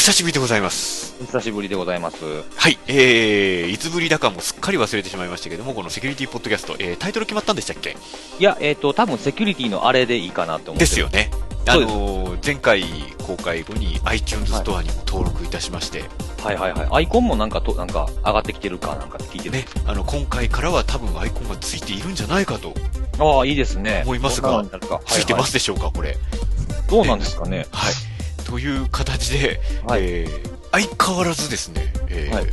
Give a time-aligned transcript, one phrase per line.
[0.00, 1.14] 久しぶりでございます。
[1.20, 2.24] お久しぶりでございます。
[2.56, 7.98] はい、えー、いつぶりだかもすっかり忘れてしまいましたけども、このセキュリティポッドキャスト、えー、タイトル決まったんでしたっけ？
[8.38, 10.78] いや、えっ、と、多分セキュリティのあれでいいかなと思って。
[10.78, 11.10] ですよ。
[11.10, 11.30] ね。
[11.66, 12.82] あのー、前回
[13.26, 16.04] 公開後に iTunes ストアにも登録いたしまして、
[16.42, 16.88] はいはいはい。
[16.92, 19.52] アイコンもなんかと、なんか上がってきてるかなんかって聞いてる。
[19.52, 22.72] ね、あの、今回からは多分アイコンがついているんじゃないかと
[23.18, 24.00] ああ、いいですね。
[24.06, 24.64] 思いますが
[25.04, 26.08] ついてますでしょうか、これ。
[26.08, 26.24] はいはい
[26.88, 27.66] どうなんですかね。
[27.70, 27.94] はい。
[28.50, 32.46] という形で、はいえー、相変わらずですね、えーはい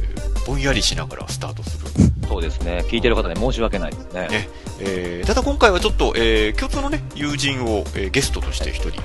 [0.46, 1.88] ぼんやりしながらスタートする。
[2.26, 2.86] そうですね。
[2.88, 4.30] 聞いてる方に申し訳ないですね。
[4.30, 9.02] ねえーただ今回はちょっと、えー共通のね、友人を、えーゲストとして一人、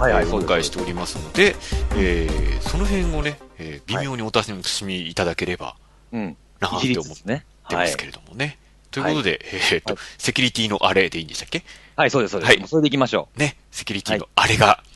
[0.00, 0.52] はいはい、えーおそうです。
[0.52, 1.54] 迎えしておりますので、
[1.96, 5.76] えーその辺をね、えー微妙にお楽しみいただければ
[6.12, 6.36] うん。
[6.60, 7.42] なー一って思って
[7.74, 7.96] ます。
[7.98, 8.56] けれどもね。
[8.90, 11.62] ということで、えーっと、はいセキュリティのあれでいいんでしたっけ？
[11.96, 12.48] はい、そうです、そうです。
[12.58, 14.95] はいそれで行きましょね、セキュリティのあれがう。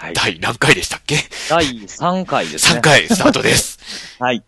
[0.00, 0.14] はい。
[0.14, 1.16] 第何回でしたっけ、
[1.50, 2.78] 第3回ですね。
[2.78, 3.78] ?3 回スタートです。
[4.18, 4.42] はい。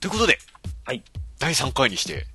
[0.00, 0.38] ということで、
[0.84, 1.02] はい。
[1.38, 2.26] 第3回にして、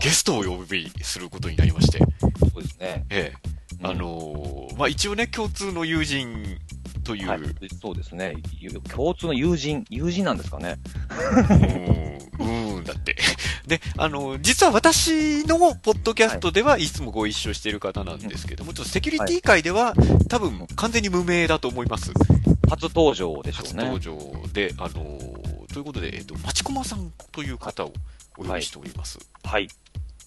[0.00, 3.06] ゲストをお呼びすることになりまして、そうですね。
[3.08, 6.58] ええうんあのーまあ、一応ね、共通の友人
[7.04, 7.40] という、はい。
[7.80, 8.36] そうですね。
[8.58, 10.78] ゆ共通の友人、友人なんですかね。
[11.08, 13.16] うーん、うーんだって。
[13.66, 19.94] で、あの、実は私のポッドキャストではいつもご一緒している方なんですけども、ちょっとセキュリティ界では
[20.28, 22.12] 多分完全に無名だと思います。
[22.68, 23.74] 初登場でしょうね。
[23.74, 25.18] 初登場で、あの、
[25.72, 27.92] ということで、えっと、まちこまさんという方を
[28.36, 29.18] お呼びしております。
[29.44, 29.68] はい。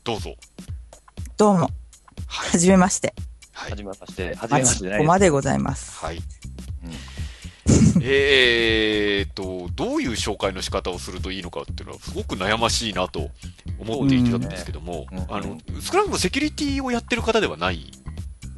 [0.03, 0.35] どうぞ。
[1.37, 1.69] どうも、は
[2.47, 2.57] いは。
[2.57, 3.13] じめまして。
[3.55, 3.77] はいは。
[3.77, 4.35] じめまして。
[4.35, 5.97] はじめましてじゃないですこまでございます。
[6.05, 6.17] はい。
[6.85, 6.91] うん
[8.01, 13.31] えーっと、どういう紹介の仕方をするといいのかっていうのはすごく悩ましいなと
[13.79, 17.91] 思っていたんですけども、うんあの、少なくともセキュリティをやってる方ではない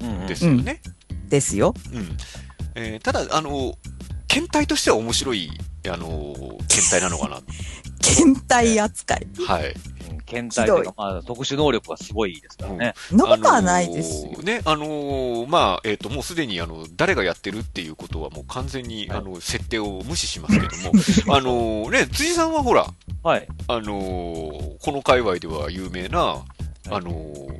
[0.02, 0.81] うんうんですよね？
[1.30, 1.74] ですよ。
[1.94, 2.18] うん。
[2.75, 3.78] えーただ、あの、
[4.28, 5.52] 検体としては面白い、
[5.88, 6.36] あの、
[6.68, 7.41] 検体なのかな？
[8.02, 9.28] 検体扱い。
[9.47, 9.74] はい。
[10.31, 12.93] うん検体とか、まあ、特殊能力がすごいですからね。
[13.11, 14.43] のことはないですよあの。
[14.43, 20.91] ーね、あのーまあ、えっ、と、もうすでに、あの、誰がやってるっていうことはもう完全に、はいあの、設定を無視しますけども、
[21.35, 22.88] あのーね、辻さんはほら、
[23.23, 23.47] はい。
[23.67, 26.44] あのーこの界隈では有名な、
[26.89, 27.57] あのー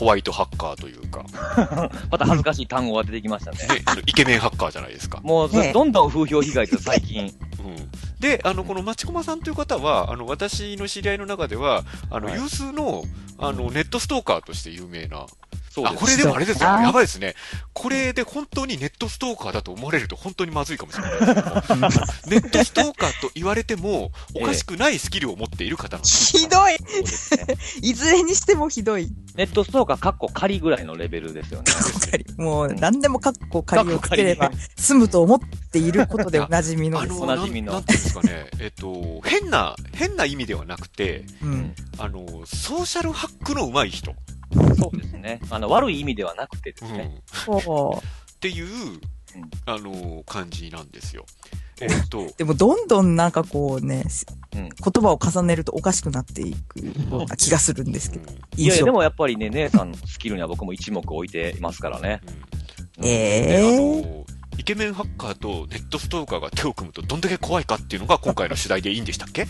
[0.00, 1.26] ホワイトハッカーというか、
[2.10, 3.58] また恥ずかしい単語が出てきましたね。
[4.06, 5.20] イケメンハッカーじゃないですか。
[5.22, 7.34] もう、ねどんどん風評被害です、最近。
[7.60, 7.90] うん。
[8.18, 13.04] で、あの、この町駒さんという方は、あの、私の知り合いの中では、あの、はい有数の、
[13.36, 15.26] あの、ネットストーカーとして有名な、あ、
[15.70, 15.96] そうです。
[15.96, 16.68] これでもあれですよ。
[16.68, 17.34] やばいですね。
[17.72, 21.32] これで本当にネットストーカーだと思われると本当にまずいかもしれないですけ
[21.68, 21.88] ども。
[22.26, 26.36] ネットストーカーと言われても、おかしくないスキルを持っている方なんです。
[26.36, 26.72] ひどい。
[26.72, 26.78] ね。
[27.82, 29.08] いずれにしてもひどい。
[29.36, 31.72] ネットストーカー、カッコ仮ぐらいのレベルですよね。
[32.36, 35.38] もう、何でもカッコ仮をつければ済むと思っ
[35.70, 37.20] ていることでおなじみのあです。
[37.20, 38.50] おなじみのなんなんていうんですかね。
[38.58, 41.74] えっと、変な、変な意味ではなくて、うん。
[41.98, 44.14] あの、ソーシャルハックの上手い人。
[44.78, 45.40] そうですね。
[45.50, 46.92] あの、悪い意味ではなくてですうん。
[46.96, 47.22] ね。
[47.26, 48.66] そっていう、
[49.66, 51.24] あの、感じなんですよ。
[51.80, 54.04] えっとう。、でも、どんどんなんかこうね、
[54.54, 58.30] うん言葉を重ねるとおかしくなっていくような気がするんですけど。
[58.30, 62.20] うんいやいや、でもやっぱりね、姉さんのスキルには僕も一目置いていますからね。
[62.98, 64.24] うんええの、
[64.58, 69.46] イケメンハッカーとネットストーカーが手を組むとどんだけ怖いかっていうのが今回の主題でいいんでしたっけ？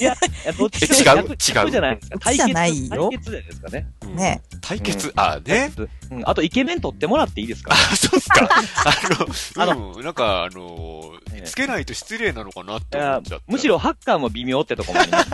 [0.00, 0.16] いや、
[0.58, 2.18] どっちえ違う逆違う逆じゃないですか。
[2.18, 3.86] 対決じゃないよ対決じゃないですかね。
[4.02, 5.70] うんね対決、あ、ね。
[6.10, 6.22] うん。
[6.28, 7.74] あと、イケメン取ってもらっていいですか？
[7.74, 8.48] あ、そうっすか。
[9.60, 13.44] ああの、うん、なんか、あのええ、つけないと失礼なのかなって思っちゃった。
[13.46, 15.30] むしろハッカーも微妙ってとこもあります。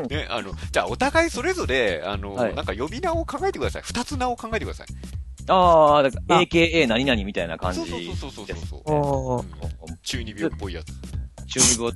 [0.08, 3.82] ね、あの、じゃあお互いそれぞれ、あの、はいなんか呼び名を考えてください。
[3.84, 4.86] 二つ名を考えてください。
[5.50, 8.20] ああ、だか AKA 何々みたいな感じそうです。
[8.20, 8.82] そうそうそうそうそう。
[8.86, 9.44] おー
[9.88, 10.92] うん中二病っぽいやつ。
[11.46, 11.92] 中二病。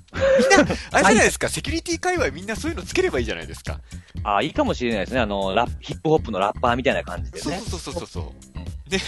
[0.91, 3.81] あれじゃないですか、セキュリティ界隈みんなそういうのつければいいじゃないですか。
[4.25, 5.21] ああ、いいかもしれないですね。
[5.21, 7.61] あの、ラップ、ヒップホップのラッパーみたいな感じでね。
[7.61, 8.25] そうそうそうそうそう。
[8.59, 9.01] うんね、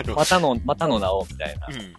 [0.00, 1.66] あの、またの、またの名をみたいな。
[1.68, 1.74] うん、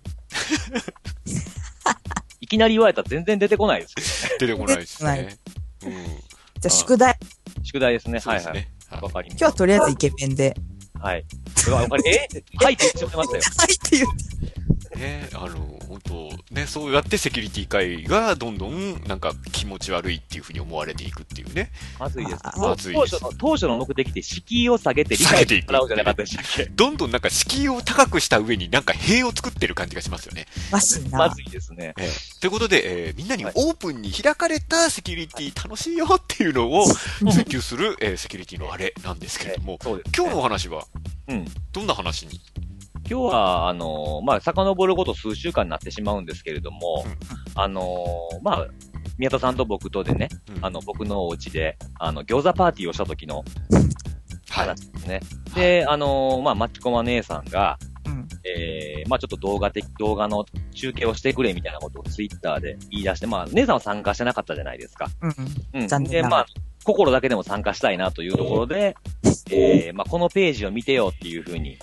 [2.42, 4.38] いきなり言われたら全然出てこないですよ。
[4.40, 5.38] 出てこないです出ね。
[5.86, 5.94] うん。
[5.94, 7.18] じゃあ、宿題。
[7.64, 8.20] 宿題ですね。
[8.20, 8.68] はいはい。
[8.92, 10.56] 今日はとりあえずイケメンで。
[11.04, 11.26] はい。
[11.68, 12.28] うわわかり、え
[12.64, 13.44] はいって言っちゃってましたよ。
[13.58, 14.08] はいって言う。
[14.96, 15.58] ね、あの、
[15.88, 21.72] 本当ね、そうやってセキュリティ界がどんどんなんか気持ち悪いっていうふうに思われていくっていうね。
[22.00, 22.40] まずいです。
[22.44, 26.66] あまずいです当初の、当初の目的で敷居を下げて理解下げていくしてもらうじゃなかったでしたっけ？
[26.66, 30.46] どんどんなんか敷居を高くした上になんか塀を作ってる感じがしますよね。
[30.72, 31.18] ましいな。
[31.18, 31.94] まずいですね。
[31.98, 32.10] ええ
[32.40, 36.86] ということで、えーみんなにはいオープンに開かれたセキュリティ楽しいよっていうのを
[37.32, 40.12] 追求する、えーセキュリティのあれなんですけれども、そうです、ね。
[40.18, 40.86] 今日のお話は
[41.28, 41.46] うん。
[41.72, 42.40] どんな話に
[43.10, 47.18] 今日は、あのーまあ、遡ること数週間になってしまうんですけれども、うん
[47.56, 48.68] あのーまあ、
[49.18, 53.44] 宮田さんと僕とでね、うんあの、僕のお家で、あの、餃子パーティーをした時の
[54.50, 54.68] はい。
[54.68, 55.20] 話ですね。
[55.56, 58.28] で、あのーまあ、マッチコマ姉さんが、うん。
[58.46, 65.08] えー、まあちょっと動画的、動画の中継をしてくれみたいなことをツイッターで言い出して、まあ姉さんは参加してなかったじゃないですか。
[65.22, 65.82] うん。
[65.82, 66.04] うん。
[66.04, 66.46] で、まあ、
[66.84, 68.96] 心だけでも参加したいなというところで、
[69.50, 71.78] えー、まあこのページを見てよっていうふうに、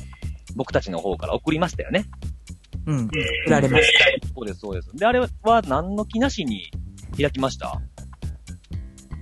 [0.56, 2.06] 僕たちの方から送りましたよね。
[2.86, 3.08] うん。
[3.08, 4.28] 振られました。
[4.34, 4.90] そうです、そうです。
[4.94, 6.70] で、あれは何の気なしに
[7.16, 7.80] 開きました？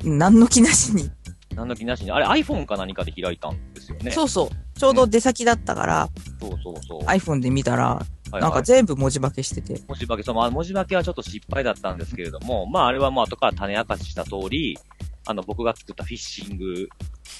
[0.04, 1.10] 何の気なしに？
[1.54, 2.10] 何の気なしに？
[2.10, 4.10] あれ iPhone か何かで開いたんですよね。
[4.10, 4.78] そうそう。
[4.78, 6.08] ちょうど出先だったから、
[6.40, 7.02] そうそうそう。
[7.02, 7.96] iPhone で見たら、はい
[8.30, 9.80] はいなんか全部文字化けしてて。
[9.88, 14.78] 文字化け、そう、まあ、文字化けはちょっと失敗だったんですけれども、まあ、あれはまあ、後から種明かしした通り、
[15.26, 16.90] あの、僕が作ったフィッシング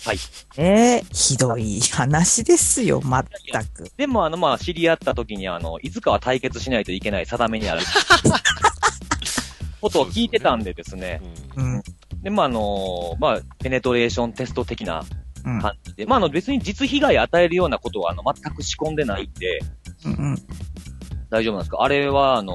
[0.08, 0.22] サイト。
[0.62, 3.90] ええひどい話ですよ、まったく。
[3.96, 7.82] でも、あの、まあ、知り合った時に、あの、いつかは対決しないといけない定めにある。
[9.81, 11.20] ことを聞いてたんでですね。
[11.56, 11.82] うんうん。
[12.22, 15.05] で、まあ、あの、まあ、ペネトレーションテスト的な
[15.44, 15.60] うん。
[15.60, 19.60] 感じで、まあ、あの、別に実被害与えるようなことは、あの、全く仕込んでないんで、
[20.05, 20.37] うんうん。
[21.31, 21.78] 大丈夫なんですか？
[21.82, 22.55] あれは、あの、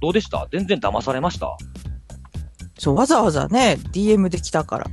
[0.00, 0.46] どうでした？
[0.52, 1.56] 全然騙されました？
[2.82, 4.90] そう、わざわざね、DM で来たから。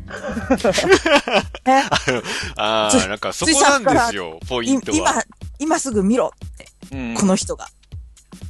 [1.65, 1.81] え
[2.55, 4.97] ああ、なんかそこなんですよ、ポイいントは。
[4.97, 5.23] 今、
[5.57, 6.31] 今すぐ見ろ
[6.91, 7.15] うん。
[7.15, 7.67] この人が。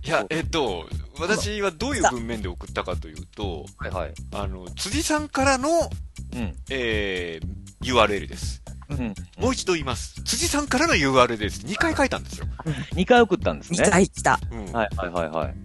[0.03, 4.13] いや、えっと、私はどういう文面で送ったかというと、はいはい。
[4.33, 5.89] あの、辻さんからの、
[6.33, 6.53] うん。
[6.69, 8.62] えー、URL です。
[8.89, 9.13] うん。
[9.38, 10.21] もう一度言います。
[10.21, 11.62] 辻さんからの URL です。
[11.62, 12.45] 2回書いたんですよ。
[12.91, 13.80] 2回送ったんですね。
[13.86, 14.38] 2回来た。
[14.51, 14.65] うん。
[14.74, 15.56] はいはいはいはい。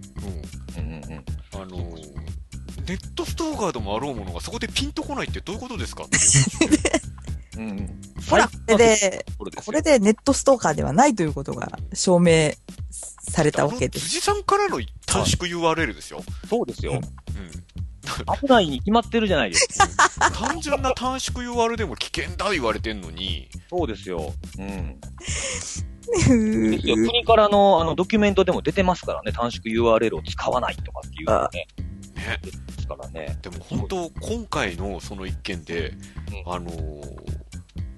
[0.77, 0.85] うん。
[0.85, 1.25] うんうんうん。
[1.51, 2.14] あのー、
[2.87, 6.03] ネットストーカーでもあろうものがそこでピンとこないってどういうことですか？
[6.05, 6.19] ってい
[6.67, 6.81] う
[7.57, 8.01] うんうん。
[8.29, 9.25] ほら、これで、
[9.65, 12.51] これでネットストーカーではないということが証明
[13.31, 14.05] されたわけです。
[14.07, 16.21] 辻さんからの短縮 URL ですよ。
[16.49, 16.93] そうですよ。
[16.93, 17.65] うん。
[18.39, 19.79] 危ないに決まってるじゃないです
[20.19, 20.29] か。
[20.31, 24.33] 単純な短縮 URL でも危険だ言われてんのに、そうですよ。
[24.59, 24.99] うん。
[26.27, 29.31] 国からの、あの、ドキュメントでも出てますからね。
[29.31, 31.67] 短縮 URL を使わないとかっていうのね。
[32.25, 32.39] ね。
[32.43, 33.37] ですからね。
[33.41, 35.93] でも本当、今回のその一件で、
[36.45, 37.35] うんあのー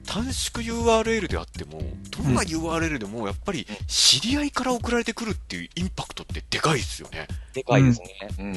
[0.08, 7.28] 短縮 URL であっても、どんな URL でもやっぱり知り合いから送られてくるっていうインパクトってでかいですよね。
[7.54, 8.08] でかいですね。
[8.40, 8.54] うん。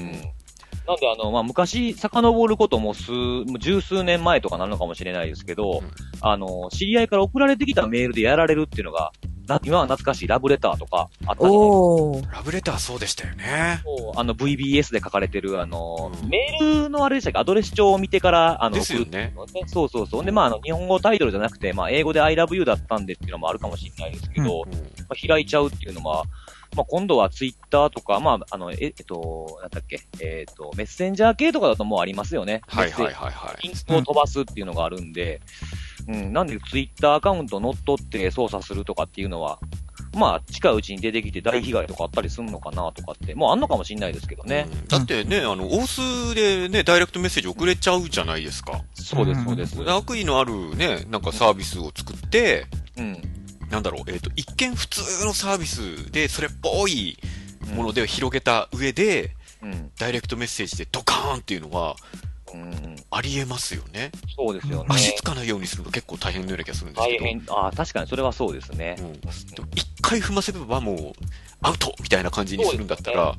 [0.86, 3.12] なんで、あの、まあ、昔、遡ることも数、
[3.58, 5.90] 十数年前とかなのかもしれないですけど、うん
[6.20, 9.12] あの、知り合いから送られてきたメールでやられるっていうのが、
[9.50, 12.32] な今は懐かしいラブレターとかあったおー。
[12.32, 13.80] ラブレターそうでしたよね。
[13.84, 17.38] そうあの VBS で書かれてる、あの、うんメールのあれでしたっけ？
[17.40, 20.24] アドレス帳を見てから、あの、ですよね送るっていうのそうそうそう。
[20.24, 24.78] で、まあ、あの、日本語タイトルじゃなくて、まあ、英語で I love you だったんでっていうのもあるかもしれないですけど、うんま
[25.10, 26.24] あ、開いちゃうっていうのは、
[26.76, 32.62] まあ、今度はツイッターとか、まあ、あの、え、えっと、なんだっけ、えっと、メッセンジャー系とかだともうありますよね。
[32.68, 33.62] はいはいメッセはいはい。
[33.62, 35.40] リンクを飛ばすっていうのがあるんで、
[36.08, 39.58] うん、なんでツイッターアカウント乗っ取って操作するとかっていうのは、
[40.14, 44.66] まあ、近いうちに出てきて大被害とかあったりするのかなとかって、もうあんのかもしれないですけどね。
[44.70, 48.82] うんだってね、あの、大須でね、ダイレクトメッセージ送れちゃうじゃないですか。
[48.94, 49.90] そうです、うんそうです。
[49.90, 53.22] 悪意のあるね、なんかサービスを作って、うん。
[53.70, 57.16] なんだろう、えっ、と、一見普通のサービスで、それっぽい
[57.74, 59.90] もので広げた上で、うん。
[59.96, 61.94] ダイレクトメッセージでドカーンっていうのは
[62.54, 62.62] うん。
[62.62, 62.96] うん。
[63.10, 64.10] ありえますよね。
[64.36, 64.86] そうですよね。
[64.88, 67.24] 足つかないようにするの結構大変のような気がするんですけど。
[67.24, 67.42] 大変。
[67.48, 68.96] ああ、確かにそれはそうですね。
[68.98, 69.20] うん、
[70.10, 71.12] 回踏ませればもう、
[71.62, 73.36] アウトみたいな感じにするんだったら、だか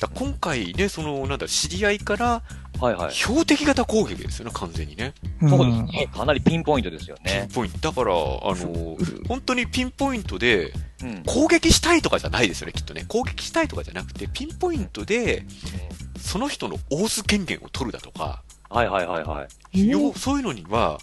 [0.00, 2.42] ら今回ね、その、なんだ、知り合いから、
[2.80, 3.14] はいはい。
[3.14, 5.14] 標的型攻撃ですよね、完全にね。
[5.48, 6.10] そうですね。
[6.12, 7.48] かなりピンポイントですよピンね。
[7.54, 7.78] ポイント。
[7.78, 8.96] だから、あの、
[9.28, 11.22] 本当にピンポイントで、うん。
[11.24, 13.04] 攻撃したいとかじゃないですよね、きっとね。
[13.08, 15.44] 攻撃したいとかじゃなくて、ピンポイントで、
[16.18, 19.88] その人の大須権限を取るだとか、はいはいはいはい。
[19.88, 20.98] よそういうのには、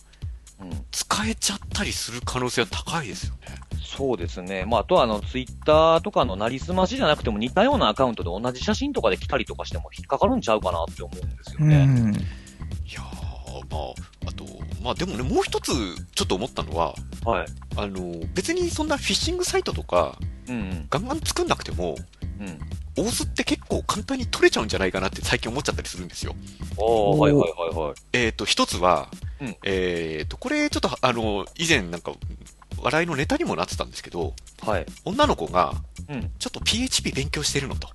[0.60, 0.86] うん。
[0.92, 3.56] 使えちゃったりする可能性は高いですよね。
[3.96, 4.66] そうですね。
[4.68, 11.86] まあ、あとはあの、ツイッターとかのなりすましじゃなくても似たようなアカウントで同じ写真とかで来たりとかしても引っかかるんちゃうかなって思うんですようね。
[11.86, 12.14] ん。
[12.14, 14.46] いやー、まあ、あと、
[14.84, 15.72] まあでもね、もう一つ
[16.14, 16.94] ちょっと思ったのは、
[17.26, 17.48] はい。
[17.78, 20.18] あの、別にそんなフィッシングサイトとか、
[20.48, 20.88] うんうん。
[20.90, 21.96] ガンガン作んなくても、
[22.40, 22.60] うん。
[22.96, 26.36] 大須って結構簡単に取れちゃうんじゃないかなって最近思っちゃったりするんですよ。
[26.78, 27.96] おー、はいはいはいはい。
[28.14, 29.10] えっ、と、一つは、
[29.42, 32.14] うんえっ、と、これちょっと、あの、以前なんか、
[32.84, 34.86] 笑いのネタにもなってたんですけど、はい。
[35.06, 35.74] 女の子が、
[36.08, 36.32] うん。
[36.40, 37.88] ちょっと PHP 勉強してるのと。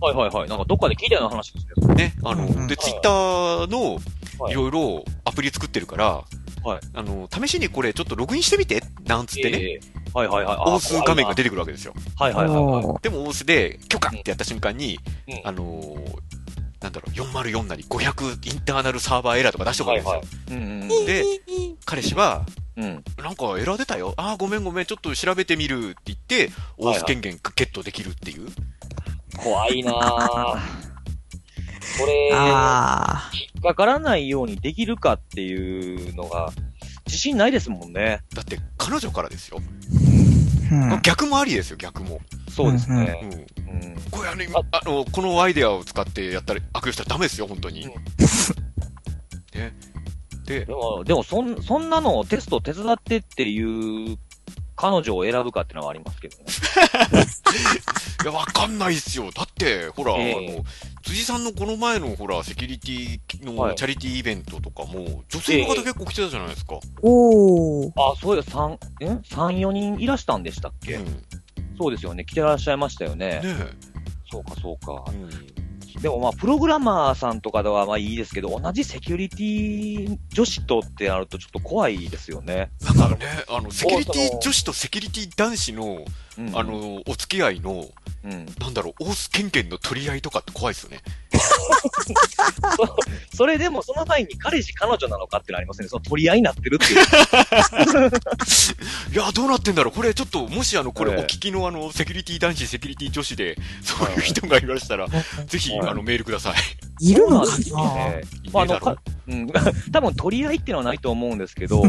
[0.00, 0.48] はいはいはい。
[0.48, 1.94] なんかどっかで聞いたような話ですけど。
[1.94, 2.14] ね。
[2.24, 4.04] あの、うんうんで、ツイッターの、はい
[4.50, 6.24] いろいろアプリ作ってるから、
[6.64, 9.80] はいあの、試しにこれちょっとログインしてみて、なんつってね、ええ
[10.12, 10.56] はいはいはい。
[10.56, 11.94] 大須画面が出ててくるわけですよ。
[12.18, 16.34] はいはいはいでも大須で、許可ってやった瞬間に、うんあのー
[16.80, 20.58] なんだろう、404なり500インターナルサーバーエラーとか出してこるわけですよ。
[20.58, 21.24] うんうんで、
[21.86, 22.44] 彼氏は、
[22.76, 23.04] うん。
[23.18, 24.14] なんかエラー出たよ。
[24.16, 28.48] ああ、ごめんごめん、ちょっと調べてみるって言って、大須権限ゲットできるっていう。
[29.36, 30.58] 怖いなぁ。
[31.98, 36.50] これ、あ引っかからないようにできるかっていうのが、
[37.06, 38.22] 自信ないですもんね。
[38.34, 39.60] だって、彼女からですよ。
[39.60, 40.94] ー。
[40.94, 41.02] うん。
[41.02, 42.20] 逆もありですよ、逆も。
[42.50, 43.04] そうですうね。
[43.04, 43.64] ん。
[43.70, 43.96] うん。
[44.10, 47.84] これあの、あの、このアイデアを使ってやったら、悪用したらダメですよ、本当に。
[47.84, 47.90] うん
[49.54, 49.72] ね。
[50.44, 54.18] でで、も、でもそん、そんなのをテスト手伝ってっていう
[54.76, 56.44] 彼女を選ぶかっていうのはありますけどね。
[58.22, 59.30] いや、わかんないっすよ。
[59.30, 60.64] だって、ほら、ええあの、
[61.02, 66.80] 辻さんのこの前の、ほら、セキュリティはいのチャリティーイベントとかも、女性の方結構来てたじゃないですか。
[67.02, 67.92] おー。
[67.96, 68.78] あ、そういや、三、ん
[69.24, 71.04] 三、四人いらしたんでしたっけ、うん。
[71.04, 71.10] ね
[71.78, 72.24] そうですよね。
[72.24, 73.40] 来てらっしゃいましたよね。
[73.44, 73.72] え。
[74.30, 75.12] そうか、そうかう。
[75.12, 75.63] ん。
[76.00, 82.70] でもまあ、プログラマーさんとかではまあいいですけど、同じセキュリティ女子とってなるとちょっと怖いですよね。
[82.82, 86.04] なんかね、あの、セキュリティ女子とセキュリティ男子の、
[86.38, 87.86] うん、あ、の、お付き合いの、
[88.24, 88.46] うん。
[88.58, 90.98] なんだろう、大須権限の取り合いとかって怖いですよね。
[93.34, 95.88] それでもその際に彼氏彼女なのかってのありますね。
[95.88, 97.00] その取り合いになってるっていう。
[99.12, 106.54] いや、どうなってんだろうこれちょっと、もしあの、これええお聞きのあの、セキュリティ男子、セキュリティ女子で、そういう人がいましたら、ぜひ、はいあの、メールください。
[107.00, 107.64] いるのかね
[108.52, 109.48] まあ、あの、うん、
[109.90, 111.82] 多分取り合いっていうのはないと思うんですけど、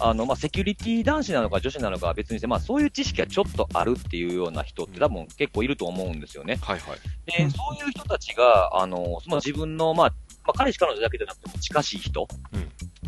[0.00, 6.58] あの、まあ、セキュリティ男子なのか女子なのかは別にして、まあ、そういう知識がちょっとあるっていうような人って多分結構いると思うんですよね。
[6.60, 6.98] はいはい。
[7.26, 10.08] で、そういう人たちが、あの、その自分の、まあ、
[10.44, 12.26] まあ、彼氏彼女だけじゃなくても近しい人、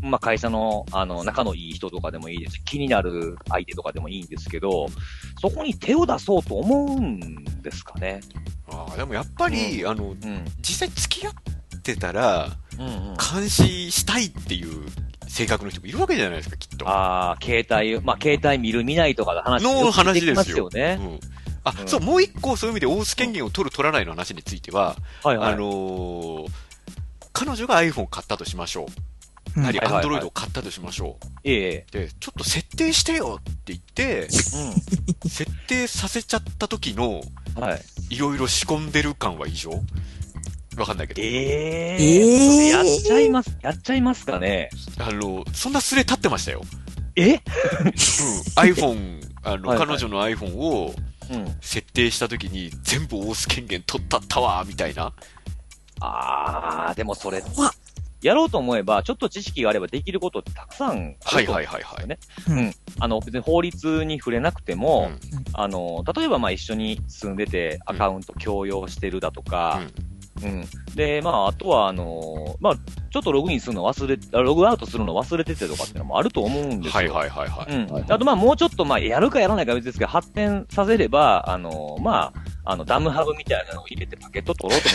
[0.01, 4.87] まあ、会社の、あの、仲のいい人とかでもいいですし、気になる相手とかでもいいんですけど、
[5.41, 8.21] そこに手を出そうと思うんですかね。
[8.71, 10.45] ああ、でもやっぱり、あの、うん。
[10.61, 13.15] 実際付き合ってたら、うん、うん。
[13.15, 14.85] 監視したいっていう
[15.27, 16.89] 性格の人もいるわけじゃないですか、きっと。
[16.89, 20.99] ああ、携帯、まあ、携帯見る見ないとかの話の話ですよね。
[21.01, 21.21] うん。
[21.65, 25.53] あ、うんそう、もう一個そういう意味で大須権限を取る取らないの話については、はいはい。
[25.55, 26.47] あのー
[27.37, 28.87] 彼女が iPhone 買ったとしましょう。
[29.57, 32.07] うんなり、はいはいはい Android を買ったとしましょええう。
[32.07, 37.23] で、ちょっと設定してよって言って、設定させちゃった時の、
[37.57, 37.63] うん。
[37.63, 37.83] はい。
[38.11, 39.71] いろいろ仕込んでる感は異常？
[40.77, 41.23] わかんないけど。
[41.23, 44.71] ええええやっちゃいます、やっちゃいますかね。
[44.99, 46.63] あの、そんなスレ立ってましたよ。
[47.17, 47.35] え？
[47.35, 47.41] うん。
[48.57, 51.05] iPhone、あの、はいはい彼女の iPhone をうん。
[51.61, 55.13] 設定した時に全部大須権限取ったったわ、みたいな。
[56.01, 57.43] ああ、でもそれ
[58.23, 62.09] やろうと思えば、ちょっと知識があればできることってたくさんあはいると思はいはいはい。
[62.09, 62.75] ねうん。
[62.99, 65.45] あの、別に法律に触れなくても、うん。
[65.53, 69.83] あの、例えばまあ一緒に住んでてアカウント共用してるだとか、
[70.43, 70.65] うん。
[70.95, 72.75] で、まあ、あとは、あの、まあ、
[73.15, 77.15] ちょっとログインするの忘れ、あログアウトするの忘れててとかっていうのもあると思うんですよ。
[77.15, 77.73] はいはいはいはい。
[77.73, 78.13] うん。
[78.13, 84.89] あと、まあ、もうちょっと、まあ、やるかやらないかは別ですけど、発展させれば、あの、まあ、あの、ダムハブみたいなのを入れてパケット取ろうと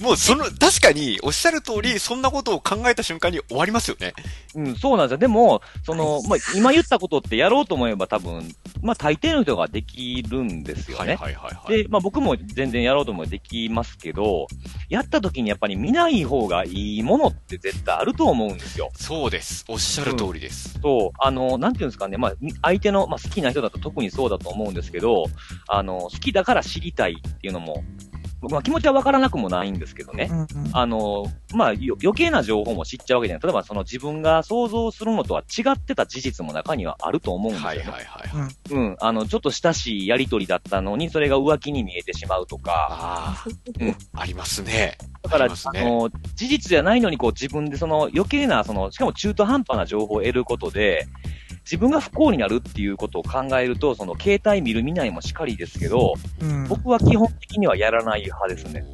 [0.00, 4.14] 思 もうその、確かにおっしゃる通り、そんなことを考えた瞬間に終わりますよね。
[4.54, 4.60] う。
[4.60, 5.18] うん、そうなんですよ。
[5.18, 11.14] でも、その、まあ、今言ったことってやろうと思えば多分、まあ、大抵の人ができるんですよね。
[11.14, 11.82] はいはいはいはい。
[11.84, 14.46] で、まあ僕も全然やろうともできますけど、
[14.88, 18.90] やった時にやっぱり見ない方がいいものって絶対あると思うんですよ。
[18.96, 19.64] そうです。
[19.68, 20.78] おっしゃる通りです。
[20.82, 25.24] そう、あの、なんていうんですかね、まあ、み相手の、まあ好きな人だと特にそうだと思うんですけど、
[25.68, 27.84] あの、好きだから知りたいっていうのも、
[28.50, 30.28] まあ気持ちはわからなくもないんですけどね。
[30.30, 33.42] うんうんあの、まあ、よ余計な情報も知っちゃうわけじゃない。
[33.42, 37.78] 例えば、その自分が想像するのとは違ってた事実も中にはあると思うんですよね。
[37.78, 38.54] はいはいはいはい。
[38.70, 38.96] うん。
[38.98, 43.44] あの、ちょっと親しいやりとりだったのに、それが浮気に見えてしまうとか、あ
[43.80, 44.96] うんあ、ありますね。
[45.22, 51.06] だから、あねあの、事実じゃないのに、こう、自分でその余計な、その、しかも中途半端な情報を得ることで、
[51.64, 58.84] 自分が不幸になるっていうことを考えると、その、携帯見る見ないもしかりですけど、うん僕は基本的にはやらない派ですね。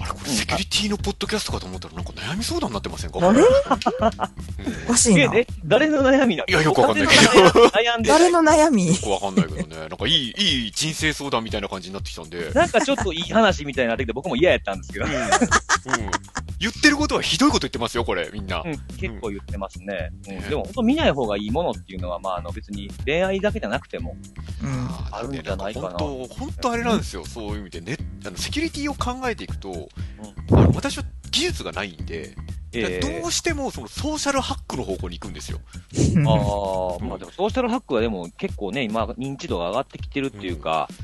[0.00, 3.40] あ あれ、これセキュリティのポッドキャストかと思ったらなんか悩み相談になってませんかあれ？
[3.40, 3.46] うん
[4.88, 5.22] おかしいな。
[5.34, 6.48] ええ、誰の悩みなの？
[6.48, 7.22] いやよくわかんないけど
[7.68, 8.88] 悩んで誰の悩み？
[8.88, 9.76] よくわかんないけどね。
[9.76, 12.38] なんかいい、いい人生相談みたいな感じになってきたんで。
[12.38, 12.54] うん。
[12.54, 15.12] なんかちょっといい話みたいになってきて、僕も嫌やったんですけど、うん。
[16.58, 18.62] 言ってることはひどいこと言ってますよ、これ、みんな。
[18.64, 20.10] うん、結構言ってますね。
[20.26, 24.16] うんねでも本当見ない方がいいものっていうのは、まあ、あの別に恋愛だけじゃなくても、
[24.62, 24.88] うん。
[25.12, 27.96] あるんじゃないかな本当、本当あれなんですよ、そういう意味でね。
[28.24, 29.88] あの、セキュリティを考えていくと、
[30.52, 32.34] あの、私は技術がないんで、
[32.72, 35.60] ええどうしてもそのソーシャルハックの方向に行くんですよ。
[36.26, 40.96] ああ、まあでもソーシャルハックはでも結構ね、今認知度が上がってきてるっていうか、うん、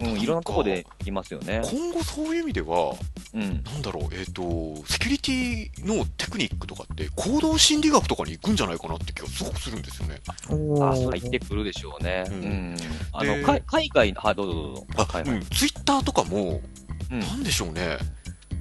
[0.00, 1.60] いろんなとこでいますよね。
[1.64, 2.94] 今後そういう意味では、
[3.34, 3.64] うん。
[3.64, 4.42] なんだろう、えっ、と、
[4.86, 10.20] セキュリティのテクニックとかって、行動心理学とかに行くんじゃないかなって気がすごくするんですよね。
[10.50, 12.24] おああ、入ーってくるでしょうね。
[12.28, 12.40] ううん
[12.74, 12.76] ん。
[13.12, 14.86] あでの、か海外の、はい、どうぞどうぞ。
[14.96, 15.38] あ、はいはい。
[15.38, 16.60] うん、ツイッターとかも、
[17.10, 17.98] うんなんでしょうね。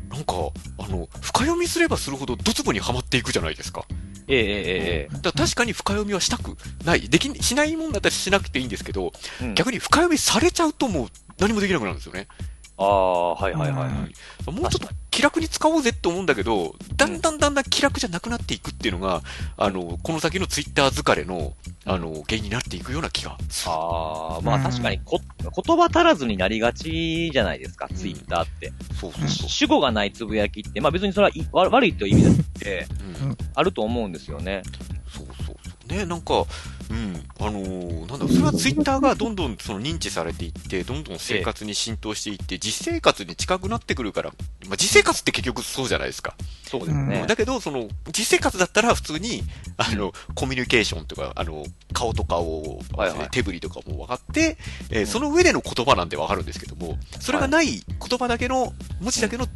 [0.09, 0.33] なんか、
[0.79, 3.85] あの、深読みすればするほどドツボにはまっていくじゃないですか。
[4.29, 7.07] ええええ確かに深読みはしたくない。
[7.07, 11.07] でき、しないもんだったらしなくていいんですけど、うん逆に深読みされちゃうともう
[11.39, 12.27] 何もできなくなるんですよね。
[12.77, 14.51] ああ、はいはいはいはい。
[14.51, 19.23] もうちょっと気楽に使おうぜって思うんだけど、だんだんだんだん気楽じゃなくなっていくっていうのが、
[19.57, 21.53] あの、この先のツイッター疲れの、
[21.85, 23.71] あの、原因になっていくような気がする。
[23.71, 28.71] ああ、まあうん確かにこ、言葉足らずになりがちじゃないですか、ツイッターって。
[28.99, 29.49] そうそうそう。
[29.49, 32.87] 主語がないつぶやきって、まあ別にそれはい悪悪いという意味だって、
[33.21, 34.61] うんあると思うんですよね。
[35.11, 35.91] そうそうそう。
[35.91, 36.45] ね、なんか、
[36.89, 44.31] うん、あのーなんだろう、それはツイッターがどんどんその認知されていって、どんどん生活に浸透していって、実生活に近くなってくるから、
[44.67, 46.35] まあ、実生活って結局そうじゃないですか。
[46.63, 47.25] そうですね。
[47.27, 49.43] だけど、その、実生活だったら普通に、
[49.77, 54.57] あの、コミュニケーションとか、あの、顔と顔を、はいはい手振りとかも分かって、
[54.89, 59.47] えーその上での言葉なんで分かるんですけども、それがない言葉だけの、文字だけの、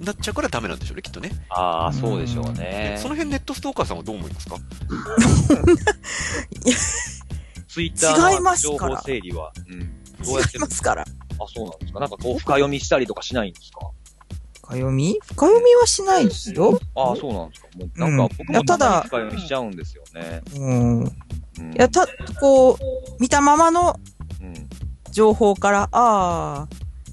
[0.00, 1.30] なっちゃうからダメなんでしょうね、きっとね。
[1.48, 3.08] ああ、そうでしょうでねそ。
[3.08, 4.56] の辺ネットストーカーさんはどう思いますか？
[7.66, 9.52] ツイッター違いまの情すから報整理は。
[9.68, 9.78] うん。
[10.24, 11.02] どうやって違いますから。
[11.02, 11.06] あ、
[11.54, 12.00] そうなんですか？
[12.00, 13.80] なんかこう、深読みしたりとかしないんですか？
[14.62, 15.18] 深読み？
[15.26, 16.78] 深読みはしないですよ。
[16.94, 17.68] ああ、そうなんですか。
[17.76, 20.42] もうなんか僕もただ深読みしちゃうんですよね。
[20.56, 21.06] うん。
[21.06, 21.10] い
[21.60, 21.72] うん。
[21.74, 22.06] や、た、
[22.40, 22.78] こう、
[23.20, 23.98] 見たままの
[24.40, 24.54] うん。
[25.10, 26.68] 情報から、ああ、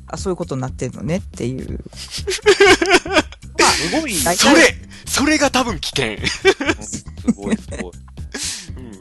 [0.07, 1.83] あ、そういうことになってんのねっていう。
[1.95, 2.23] す
[3.91, 6.17] ごい、大それそれが多分危険。
[6.81, 7.91] すごい、すごい。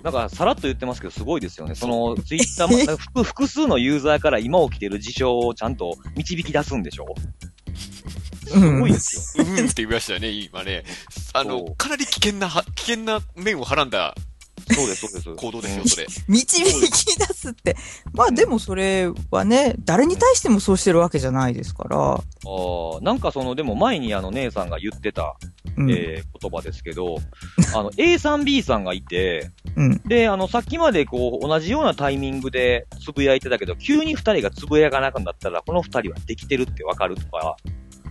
[0.03, 1.75] なんか、さらっと言ってますけど、すごいですよね。
[1.75, 7.07] その、ツイッターも複、複数のユーザーから今起きてる事象をちゃんと導き出すんでしょ？
[8.47, 9.45] すすごいですよ。
[9.47, 10.85] うんって言いましたね、今ね。
[11.33, 14.15] あの、かなり危険なは、危険な面をはらんだ
[14.73, 15.31] そうです、そうです。
[15.37, 16.07] 行動ですよ、それ。
[16.29, 17.77] 導き出すって。
[18.13, 21.99] まあでもそれはね、誰に対してもそうしてるわけじゃないですから。
[21.99, 25.37] ああ、なんかその、でも前にあの姉さんが言ってた、
[25.77, 25.91] うん。
[25.91, 27.17] えー言葉ですけど、
[27.75, 30.01] あの、A さん B さんがいて、うん。
[30.05, 37.57] で、あの、さっきまでこう、同じようなタイミングでつぶやいてたけど、急に二人がつぶやかなくなったら、この二人はできてるってわかるとか、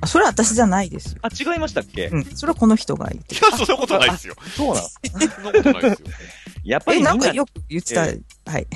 [0.04, 1.20] あそれは私じゃないですよ。
[1.22, 2.26] あ、違いましたっけ、うん。
[2.26, 4.36] それはこの人が言っていや、そんなことないですよ。
[4.56, 6.08] そうなんそんなことないですよ。
[6.66, 8.06] やっぱりえ、みんな、なんかよく言ってた。
[8.08, 8.68] えはい。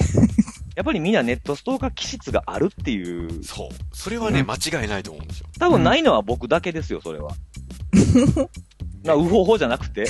[0.75, 3.69] やっぱりみんなネットストーカー気質があるっていう、そう。
[3.93, 5.47] それはね、うん間違いないと思うんですよ。
[5.59, 7.31] 多分ないのは僕だけですよ、それは。
[9.03, 10.05] な、うほほじゃなくて。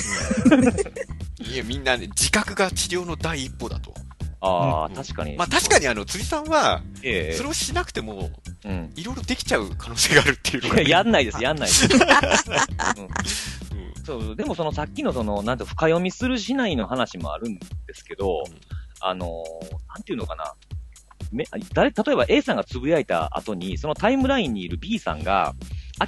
[1.40, 3.92] いや、みんなね、自覚が治療の第一歩だと。
[4.40, 5.36] ああ、うん確かに。
[5.36, 8.30] まあ確かにあの、辻さんは、ええそれをしなくても、
[8.64, 8.92] うん。
[8.96, 11.88] いろいろできちゃう可能性があるっていうのが、いや、やんないです、やんないです。
[14.04, 18.54] そう、でもそのさっきのその、なんて深読みするしないの話もあるんですけど、うん
[19.00, 20.54] あのーなんていうのかな。
[21.30, 25.54] め、誰、例えば A さんがつぶやいた後に、そのタイムラインにいる B さんが、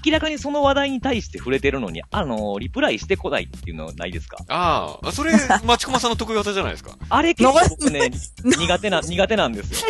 [0.05, 4.39] 明らかにその話題に対して触れてるのに、あのーリプライしてこないっていうのないですか？
[4.49, 5.33] ああ、それ、
[5.65, 6.97] 町駒さんの得意技じゃないですか？
[7.09, 8.11] あれ結構僕ね、
[8.45, 9.89] な苦手な、苦手なんですよ。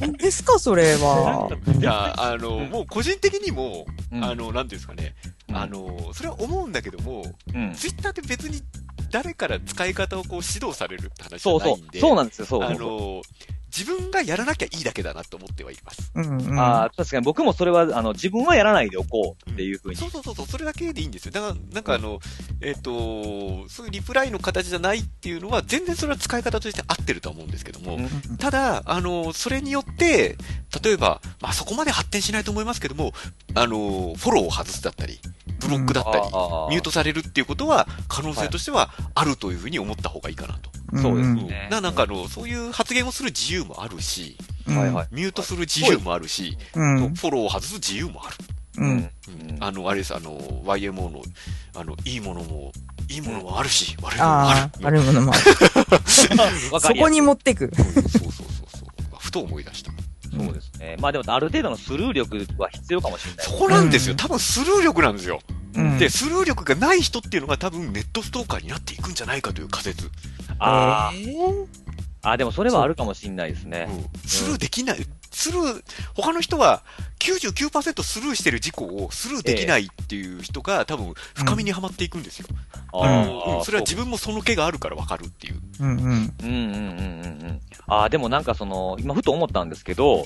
[0.00, 1.48] 何ですか、それは。
[1.78, 5.14] いや、あの、うんもう個人的にも、うんあの、なんていうんですかね、
[5.48, 7.72] うんあの、それは思うんだけども、うん。
[7.74, 8.60] ツイッターって別に
[9.10, 12.00] 誰から使い方をこう指導されるって話じそうそゃないんで、う。
[12.00, 12.88] そうなんですよ、そうあそうそう。
[12.88, 13.22] の、
[13.74, 16.12] 自分がやらなきゃいいだけだなと思ってはいます。
[16.14, 16.58] うんうん。
[16.58, 19.96] ああ、確かに僕もそれは、あの、自分はやらないでおこうっていうふうに。
[19.96, 21.32] そうそうそうそう、それだけでいいんですよ。
[21.32, 22.20] だから、なんかあの、
[22.60, 30.36] えっ、と、そういうリプライの形じゃないっていうのは、全然それは使い方として合ってるとは思うんですけども、うんただ、あの、それによって、
[30.82, 33.12] 例えば、まあそこまで発展しないと思いますけども、
[33.54, 35.20] あの、フォローを外すだったり、
[35.58, 40.70] ブロックだったり、ミュートされるっていうことは、可能性としてはあるというふうに思った方がいいかなと。
[41.00, 44.36] そうですんねななんかあの、そういう発言をする自由もあるし、
[44.68, 45.08] うんはいはい。
[45.10, 47.14] ミュートする自由もあるし、うん。
[47.14, 48.36] フォローを外す自由もある。
[48.78, 48.88] うん。
[48.88, 51.22] うんあの、あれです、あの、YMO の、
[51.74, 52.72] あの、いいものも、
[53.08, 54.84] いいものもあるし、悪いものもある。
[54.84, 55.42] 悪いものもある。
[56.80, 57.66] そこに持ってく。
[57.66, 59.18] うんそうそうそうそう。
[59.18, 59.92] ふと思い出した。
[60.44, 60.96] そうですね。
[61.00, 63.46] まあでも、ある程度のスルー力は必要かもしれない。
[63.46, 64.12] そこなんですよ。
[64.12, 65.40] うん多分スルー力なんですよ。
[65.74, 70.10] うんで、スルー力がない人っていうのが多分ネットストーカーになっていくんじゃないかという仮説。
[70.58, 71.85] あえー
[72.26, 73.88] あ、あでもそれはあるかもしれないですね。
[73.88, 75.82] うんスルーできない、スルー、
[76.14, 76.82] 他の人は
[77.20, 82.48] 99%スルーしてる事故をスルーできないっていう人が多分深みにはまっていくんですよ。
[82.92, 85.60] あうんあ、それは自分もその気があるからわかるっていう。
[85.80, 85.96] うんうん。
[85.98, 87.60] うんうんうんうんうん。
[87.86, 90.24] ああ、でもなんかその、今ふと思ったんですけど、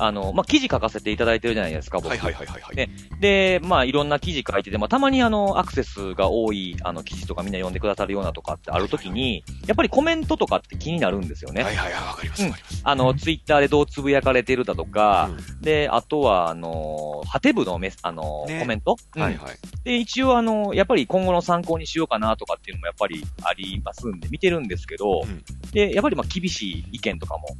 [0.00, 2.08] あの、まあ、記事書かせていただいてるじゃないですか、僕。
[2.08, 2.76] はいはいはいはいはい。
[2.76, 11.62] ねで、まあ、いろんな記事書いてて、まあ、たまにあの、アクセスが多い、あの、記事とかみんな読んでくださるようなとかってあるときに、やっぱりコメントとかって気になるんですよね。
[11.62, 12.80] はいはいはい、わかりますわかります。
[12.82, 19.58] あの、ツイッターでどうつぶやかれてるだとか、うんで、あとは、あの、ハテブのメス、あの、ねコメント、うんはいはい。
[19.84, 27.56] で、一応あの、やっぱり今後の参考にしようかなとかっていうのもやっぱりありますんで、見てるんですけど、うんで、やっぱりまあ厳しい意見とかも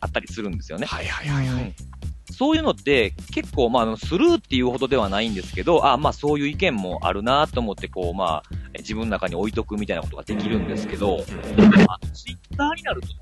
[0.00, 0.86] あったりするんですよね。
[0.86, 1.64] はいはいはいはい。
[1.64, 1.74] うん
[2.32, 13.14] そういうのって結構まああのスルーっていうほどではないんですけど、あまあそういう意見もあるなと思ってこうまあえ自分の中に置いとくみたいなことができるんですけど、うんあのツイッターになると例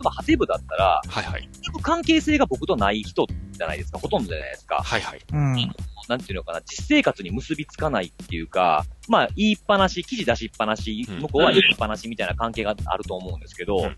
[0.00, 1.48] えばハテブだったら、はいはい。
[1.48, 4.82] 結局関係性が僕とない人じゃないですか、ほとんどじゃないですか。
[4.82, 5.20] はいはい。
[5.32, 5.72] うん。
[6.08, 13.96] なんていうのかな、実生活に結びつかないっていうか、まあ、言いっぱなし、記事出しっぱなし、うん向こうは言いっぱなしみたいな関係があると思うんですけど、うん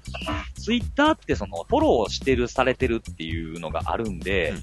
[0.60, 4.58] ツイッターってその、フォローしてる、されてるっていうのがあるんで、うん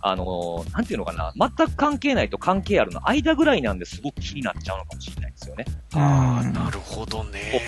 [0.00, 5.64] あの、なんていうのかな、全く関係ないと関係あるの間ぐらいなんですごく気になっちゃうのかもしれないですよね。
[5.94, 7.62] ああ、うんなるほどね。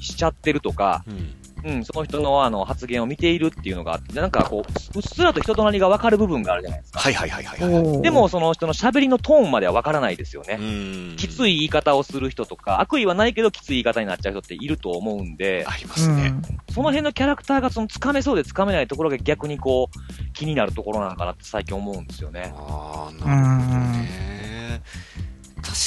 [0.00, 1.34] しちゃってるとか、うん。
[1.66, 7.00] うん、その人のあの発言を見ているっていうのがあって、なんかこう、うっすらと人となりが分かる部分があるじゃないですか。
[7.00, 8.02] はいはいはいはいはい。
[8.02, 10.58] でも、、その人の喋りのトーンまでは分からないですよね。
[10.60, 16.28] うんきつい言い方をする人とか、悪意はないけどきつい言い方になっちゃう人っていると思うんで、ありまうすね。
[16.28, 16.42] ん。
[16.70, 22.52] その辺のキャラクターがその掴めそうで掴めないところが逆にこう、気になるところなのかなって最近思うんですよね。
[22.56, 24.36] ああ、なるほどね。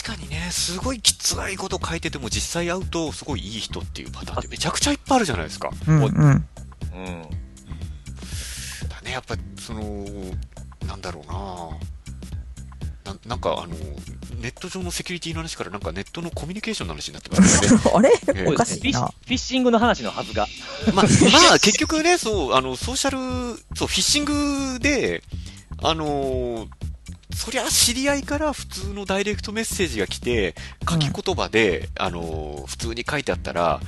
[0.04, 5.70] 確かにね、すごいきついこと書いてても実際会うとすごいいい人っていうパターンってめちゃくちゃいっぱいあるじゃないですか。
[5.88, 6.10] うんうん。
[6.10, 6.20] うん。
[6.20, 6.34] だ
[9.04, 10.06] ね、やっぱ、その、
[10.86, 11.28] なんだろう
[13.06, 13.76] なななんかあの、
[14.42, 17.84] ネット上のセキュリティの話からなんかネットのコミュニケーションの話になってますよね。
[17.96, 18.13] あれえ
[18.48, 19.02] えおかフィッシしいな。
[19.02, 20.48] フィッシングの話のはずが。
[20.94, 23.18] まあ、 まあ、結局ね、そう、あの、ソーシャル、
[23.76, 25.24] そう、フィッシングで、
[25.82, 26.68] あのー
[27.34, 30.56] そりゃ知り合いから普通のダイレクトメッセージが来て、
[30.89, 33.80] 書き言葉で、あのー普通に書いてあったら、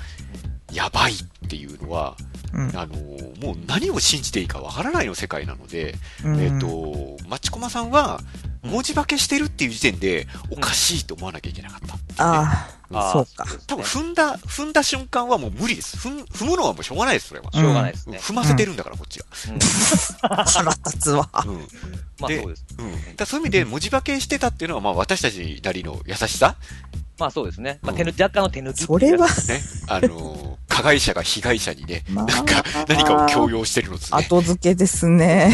[0.71, 2.15] やばいっていうのは、
[2.53, 8.19] うんあのーもう何を信じていいかわからないの世界なので、うんえっ、と、マチコマさんは、
[8.61, 13.45] 文字化けしてるっていう時点で、おかしいと思わなきゃいけなかったね、ああ、そうか。
[13.65, 15.97] 多分踏んだ、踏んだ瞬間はもう無理です。
[15.97, 17.51] 踏ん踏むのはもうしょうがないです、それは。
[17.51, 18.19] しょうがないですね。
[18.19, 19.25] 踏ませてるんだから、こっちが。
[19.49, 19.59] うん
[20.45, 21.27] 腹立つわ。
[21.45, 21.57] うん。
[21.57, 21.65] で
[22.19, 22.65] まあそうです。
[22.77, 23.15] うん。
[23.15, 26.55] だそういう意味で文字化けしてたっていうのは、まあ私たちなりの優しさ？
[27.17, 27.79] まあそうですね。
[27.81, 28.83] まあうん手抜き、若干の手抜き。
[28.83, 29.33] それは、ね。
[29.87, 34.17] あのー加害者が被害者にね、まあなんか、何かを強要してるのですね。
[34.19, 35.53] 後付けですね。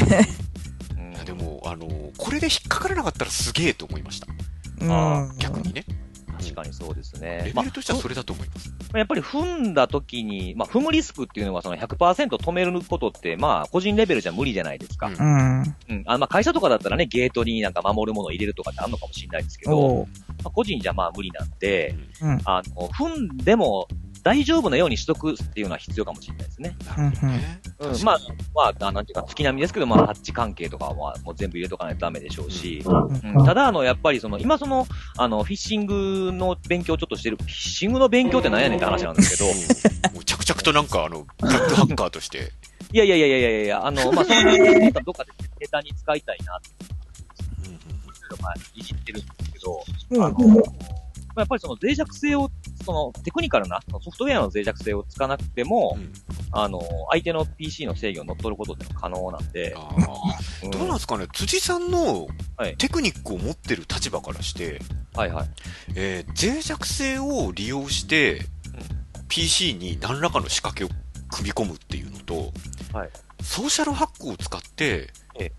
[1.26, 4.28] でも、あのーこれで引っかからなかったらすげえと思いました。
[4.82, 5.38] うん。
[5.38, 5.86] 逆にね。
[6.40, 7.54] 確かにそうですねレ。
[7.54, 8.74] まあベルとしてはそれだと思います。
[8.94, 15.08] やっぱり踏んだ時に、まあ踏むリスクっていうのはその100%止めることって、まあ個人レベルじゃ無理じゃないですか。
[15.08, 15.24] うんう
[15.64, 15.76] ん。
[15.90, 16.04] うん。
[16.06, 20.08] あまあ会社とかだったらね、ゲートになんか守るものを入れるとかってあるのかもしれないですけど、
[20.44, 22.42] まあ、個人じゃまあ無理なんで、うん。
[22.46, 23.88] あの、踏んでも
[24.28, 26.76] 大丈夫なようにしとくっていうのは必要かもしれないですね。
[28.04, 34.86] まあに、まあ、なんていうか、月並みですけど、まあ、ハッチ関係とかはもう全部入れとかないとダメでしょうし、うん、ただ、あの、やっぱりその、今その、
[35.18, 42.52] あの、フィッシングの勉強をちょっとしてる、フィッシングの勉強って何やねんって話なんですけど、うんもう着々となんか、あの、ブラックハッカーとして、
[42.92, 46.70] いやいやいやいやいやいや、あの、まあ、その辺どっかでネタに使いたいなって、
[48.76, 50.24] いじってるんですけど、うん。
[50.24, 51.07] あの、まあ
[51.42, 52.50] やっぱりその脆弱性を、
[52.84, 56.14] そのテクニカルなソフトウェアの脆弱性をつかなくても、うん。
[56.52, 60.72] あの、相手の PC の制御を乗っ取ることって可能なんで、あー。
[60.72, 61.28] どうなんですかね？
[61.34, 62.76] 辻さんのはい。
[62.78, 64.82] テクニックを持ってる立場からして、
[65.14, 65.48] はいはい。
[65.96, 68.42] えー脆弱性を利用して、
[69.28, 70.90] PC に何らかの仕掛けを
[71.30, 72.52] 組み込むっていうのと、
[72.94, 73.10] はい。
[73.42, 75.52] ソーシャルハックを使ってえ、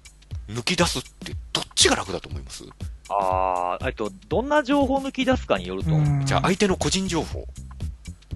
[0.48, 2.64] 抜き出すってどっちが楽だと思います、
[3.10, 5.90] ああ、えっと、どんな情報を抜き出すかによると
[6.24, 7.46] じゃあ相手の個人情報。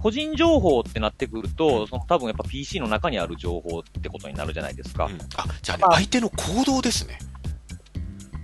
[0.02, 5.06] 個人情報ってなってくると、その多分やっぱ PC の中にある情報ってことになるじゃないですか。
[5.06, 7.18] うんあ、じゃあね、相手の行動ですね。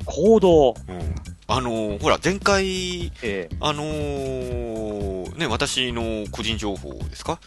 [0.04, 0.74] 行動。
[0.88, 1.14] うん。
[1.50, 4.97] あのーほら、前回、えあのー
[5.38, 7.38] ね、私の個人情報ですか、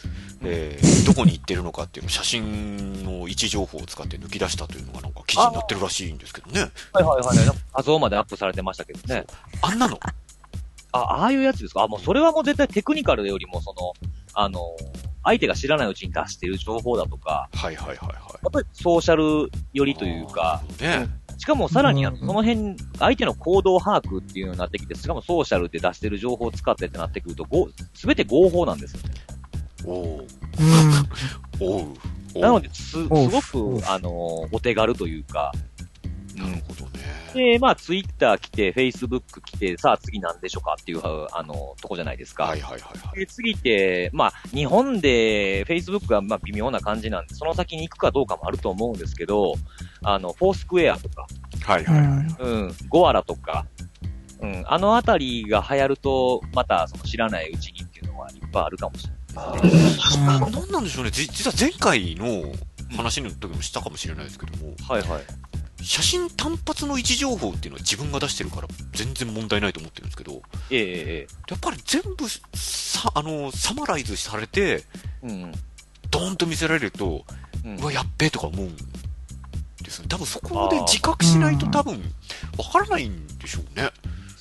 [0.41, 6.71] えー、どこに行ってるのかっていうのを写真の位置情報を使って抜き出したというのがなんか記事になってるらしいんですけどね。
[6.93, 7.37] はいはいはい。
[7.37, 9.25] なんか画像までアップされてましたけどね。
[9.61, 9.99] あんなの。
[10.93, 11.83] あ、ああいうやつですか？
[11.83, 13.93] あ、もうそれはもう絶対テクニカルよりも、その、
[14.33, 14.59] あの、
[15.23, 18.07] 相手が知らないうちに出している情報だとか、はいはいはいはい。
[18.07, 21.01] やっぱりソーシャル寄りというか、あー。
[21.01, 21.09] ね。
[21.41, 22.27] しかもさらにあのうん。
[22.27, 27.47] その辺、相手の行動把握っていうのになってきて、しかもソーシャルで出してる情報を使ってってなってくると、
[27.95, 29.09] すべて合法なんですよね。
[29.83, 30.19] おう。
[30.19, 30.27] うん。
[31.59, 31.87] おう。
[32.35, 32.41] おう。
[32.41, 34.11] なので、す、すごく、あの、
[34.51, 35.51] お手軽というか、
[36.35, 36.99] なるほどね。
[37.33, 42.45] で、まあ、ツイッター来て、フェイスブック来て、さあ次何でしょうかっていう、あの、とこじゃないですか。
[42.45, 43.19] はいはいはいはい。
[43.19, 49.53] で、次って、まあ、日本で、Facebook がまあ微妙な感じなんで、その先に行くかどうかもあると思うんですけど、
[50.03, 51.27] あの、フォースクエアとか、
[51.63, 52.35] はいはいはい。
[52.39, 53.65] うん、ゴアラとか、
[54.41, 60.23] うん、あのあたりが流行ると、また、その知らないうちにっていうのはいっぱいあるかもしれないですね。
[60.25, 61.11] うんなんなんでしょうね。
[61.11, 62.51] じ実は前回の
[62.97, 65.21] 話の時もしたかもしれないですけども、はいはい。
[65.81, 70.81] 写真単発の位置情報っていうのは自分が出してるから全然問題ないと思ってるんですけど、ええ
[71.23, 74.83] えやっぱり全部さ、あの、サマライズされて、
[75.23, 75.51] えうん。
[76.09, 77.25] ドーンと見せられると、
[77.65, 80.09] うんうわ、やっべえとか思うんですよね。
[80.09, 82.01] 多分そこで自覚しないと多分、
[82.57, 83.91] わからないんでしょうね。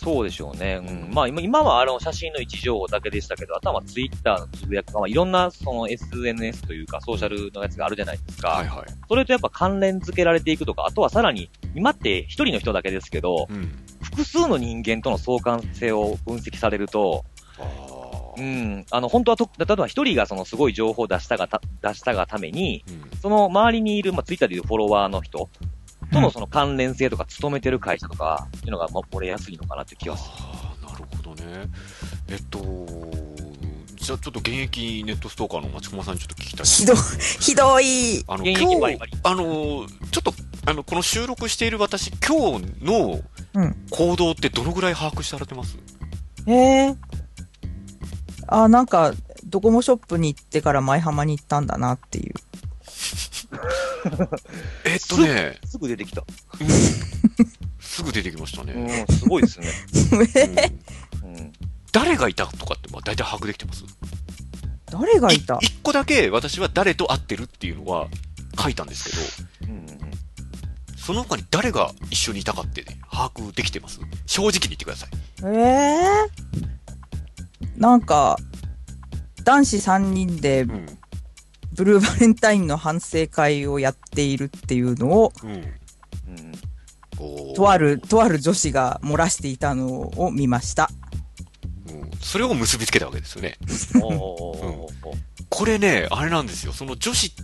[0.02, 0.80] そうでしょうね。
[0.82, 1.12] うん。
[1.12, 8.48] まあ今、今はあの写真の位置情報だけでしたけど、あとはツイッターのつぶやきとか、まあ、いろんなその SNS というかソーシャルのやつがあるじゃないですか。
[8.48, 8.84] はいはい。
[9.06, 13.70] それとやっぱ関連付けられていくとか、あとはさらに、今って一人の人だけですけど、うん。
[14.00, 17.26] 複数の人間との相関性を分析されると、
[17.58, 17.90] あ
[18.36, 23.18] うーん、あの、本当はと、例えば一人がそのすごい情報を出したがた、出したがために、うん。
[23.18, 25.50] その周りにいる、まあ、ツイッターでいうフォロワーの人
[26.12, 30.28] とのその関連性とか、勤めてる会社とか、っていうのが、まあ、漏れやすいのかなって気がす
[30.82, 30.88] る。
[30.88, 31.66] なるほどね。
[32.28, 32.60] えっと、
[33.96, 36.66] じゃあちょっと現役ネットストーカーの町駒さんにちょっと聞きたい。
[36.66, 36.96] ひどい、
[37.40, 38.24] ひどい。
[38.26, 39.42] あの、現今日役バリバリ、あの、
[40.10, 40.34] ちょっと、
[40.66, 43.20] あの、この収録している私、今日の
[43.52, 45.76] うん行動ってどのぐらい把握されてます？
[46.46, 46.96] ええ
[48.46, 49.12] あ、なんか、
[49.44, 52.34] ドコモショップに行ってから舞浜に行ったんだなっていう。
[54.84, 56.22] えっとね、すぐ出てきた。
[56.60, 56.68] うん
[57.80, 59.02] すぐ出てきましたうね。
[59.02, 59.68] ん、すごいですね。
[61.92, 63.84] 誰がいたとかって、まあ大体把握できてます？
[64.90, 65.58] 誰がいた？
[65.60, 68.08] 一個だけ私は誰と会ってるっていうのは
[68.58, 70.00] 書いたんですけど、うんうん
[70.96, 73.98] その他に誰が一緒にいたかって、ね、把握できてます？
[74.26, 75.10] 正直に言ってください。
[75.46, 76.10] ええ
[77.76, 78.36] なんか、
[79.42, 80.86] 男子3人でうん。
[81.80, 85.50] ブルーバレンタインの反省会をやっているっていうのを、うん。
[85.50, 85.64] うん
[87.54, 90.90] とある、とある女子が漏らしていたのを見ました。
[91.88, 93.56] うんそれを結びつけたわけですよね。
[95.48, 96.72] これね、あれなんですよ。
[96.74, 97.34] その女子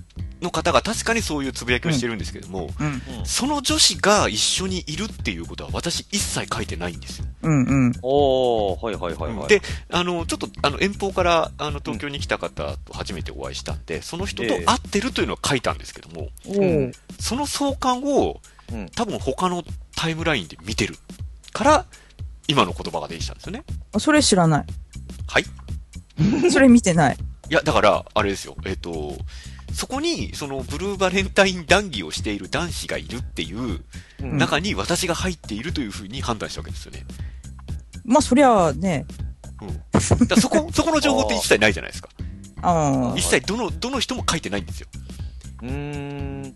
[0.42, 2.87] の方が確かにそういうつぶやきをしてるんですけども、うん。
[2.87, 7.27] うんその女子が一緒にいるっていうことは私一切書いてないんですよ。
[7.42, 7.92] うんうん。
[8.03, 9.49] おーはいはいはいはい。
[9.49, 18.40] で、あの、ちょっと、あの、遠方から、あの、東京に来た方と初めてお会いしたんで、その人とええ会ってるというのは書いたんですけども、おうんーその相関を
[18.72, 19.62] うん、多分他の
[19.94, 20.96] タイムラインで見てる
[21.53, 21.87] から、
[22.49, 23.64] 今の言葉が出てきたんですよね。
[23.92, 24.66] あそれ知らない。
[25.27, 25.44] はい。
[26.51, 27.16] それ見てない。
[27.49, 28.57] いや、だから、あれですよ。
[28.64, 29.16] えっ、と、
[29.76, 33.84] そこに、その、ブルーバレンタイン談義をしている男子がいるっていう
[34.22, 37.04] うん中に私が入っているというふうに判断したわけですよね。
[38.02, 39.04] まあ、そりゃあね、
[39.60, 40.26] うん。
[40.26, 42.08] だそこ、 そこの情報って一切ないじゃないですか。
[42.62, 44.88] あ一切どの、どの人も書いてないんですよ。
[45.62, 45.72] うーん。
[46.42, 46.54] うん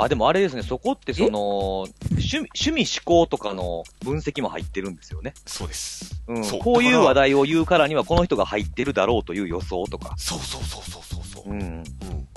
[0.00, 5.34] あ、でもあれですね、そこってその、趣味、趣味思考とかの分析も入ってるんですよね。
[5.44, 6.22] そうです。
[6.28, 6.44] うん。
[6.44, 10.14] そうこういう話題を言うからにはこの人が入ってるだろうという予想とか。
[10.16, 11.50] そうそうそうそうそうそう。
[11.50, 11.60] うん。
[11.60, 12.27] うん。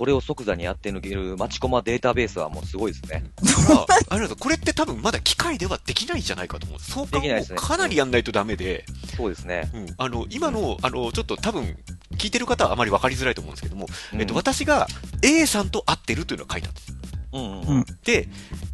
[0.00, 3.22] それを即座にやって抜ける待ちコマデータベースはもうすごいですね。
[3.44, 6.92] だから、あれなんですよこれって多分まだ機械ではできないんじゃないかと思うんです。
[6.92, 9.70] 相関をできないですねかなりやんないとダメで、そうですね。
[9.74, 9.86] うん。
[9.98, 11.76] あの、今の、あの、ちょっと多分、
[12.16, 14.86] 聞いてる方はあまり分かりづらいと思うんですけども、えっと、うん私が
[15.20, 16.94] A さんと会ってるというのを書いたんです。
[17.34, 17.84] うんうんううんん。
[18.02, 18.26] で、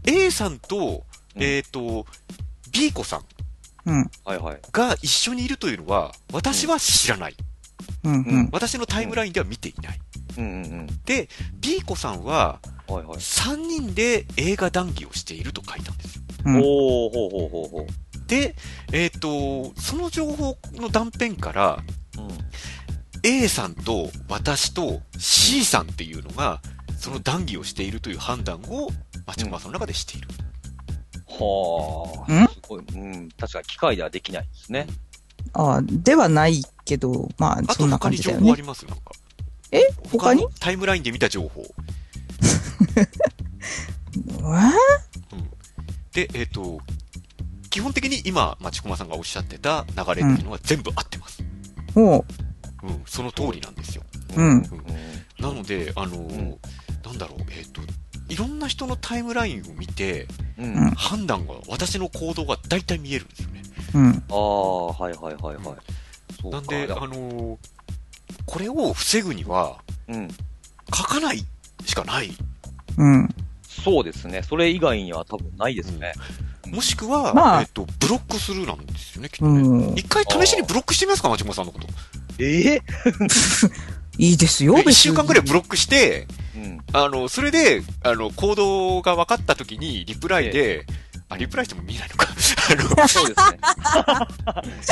[0.04, 2.06] A さんと、うんえっ、と、
[2.70, 3.24] B 子さん
[3.86, 4.10] うん。
[4.24, 4.60] はいはい。
[4.70, 7.34] が一緒にいるというのは、私は知らない。
[8.04, 8.12] うん。
[8.12, 8.48] うん。
[8.52, 10.00] 私のタイムラインでは見ていない。
[10.38, 10.86] うんうんうん。
[11.04, 11.28] で、
[11.60, 13.18] B 子さんは、はいはい。
[13.18, 16.22] 3人で映画談義をしていると書いたんですよ。
[16.46, 18.28] うんおー、ほうほうほうほう。
[18.28, 18.54] で、
[18.92, 21.82] えっ、と、その情報の断片から、
[22.18, 22.28] うん。
[23.22, 26.60] A さんと私と C さんっていうのが、
[26.98, 28.88] その談義をしているという判断を、
[29.26, 30.28] 町駒さんの中でしている。
[31.28, 32.44] はん？
[32.44, 32.48] あ。
[32.48, 32.84] すごい。
[32.94, 33.28] うん。
[33.36, 34.86] 確かに機械ではできないですね。
[35.54, 38.62] ああ、ではないけど、まあ、あとそんな他に情報あ感じだよね。
[38.62, 38.86] ります？
[38.86, 39.02] なんか。
[39.72, 40.42] え他に？
[40.42, 41.64] のタイムラインで見た情報。
[46.12, 46.80] で、えっ、と、
[47.68, 51.42] 基本的に今、町駒さんがおっしゃってた流れっていうのは全部合ってます。
[51.42, 52.24] えほ
[52.82, 54.02] うん、その通りなんですよ。
[54.34, 54.62] うん
[55.38, 56.58] なので、あのーん
[57.04, 57.82] なんだろう、えっ、と、
[58.28, 60.26] いろんな人のタイムラインを見て、
[60.58, 60.64] うん。
[60.64, 60.90] ううんん。
[60.92, 63.62] 判断が、私の行動が大体見えるんですよね。
[63.94, 63.98] う。
[63.98, 64.24] うん。
[64.30, 65.76] ああ、はいはいはいは
[66.42, 66.50] い。
[66.50, 67.56] なんで、あだのー
[68.44, 70.28] これを防ぐには、うん。
[70.94, 71.44] 書かない
[71.84, 72.30] しかない。
[72.96, 73.28] うん。
[73.62, 74.42] そうですね。
[74.42, 76.12] それ以外には多分ないですね。
[76.66, 79.60] もしくは、まあえっ、と、ブロックするなんですよね、きっとね。
[79.60, 79.94] うん。
[79.94, 81.86] 一回試しにブロックしてみますか、町村さんのこと。
[82.38, 82.82] ええ
[84.18, 84.78] いいですよ。
[84.78, 86.78] 一週間くらいブロックして、うん。
[86.92, 90.86] あの、それで、あの、行動が分かった時に、リプライで、
[91.28, 92.28] あ、リプライしても見えないのか。
[93.08, 93.58] そうですね。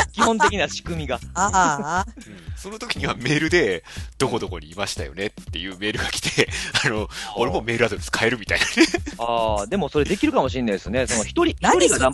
[0.12, 1.20] 基本的な仕組みが。
[1.34, 3.84] ああ、うんその時にはメールで、
[4.16, 6.48] どこどこにいましたよねっていうメールが来て、
[6.84, 8.72] あの、俺もメールアドレス変えるみたいなね。
[9.18, 11.06] ああ、でもそれできるかもしれないですね。
[11.06, 12.10] その一人、一何人が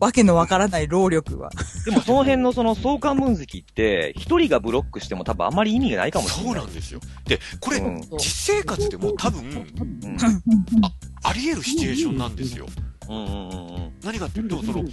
[0.00, 1.50] わけのわからない労力は。
[1.84, 6.64] でもその辺のその相関分析って、一人がブロックしても多分あまり意味がないかもしれそうない。
[6.64, 7.00] なんですよ。
[7.26, 10.18] で、これ、うん実生活でも多分、うん。
[11.22, 12.66] あり得るシチュエーションなんですよ。
[12.66, 14.84] うんうんうん何かっていうと、その、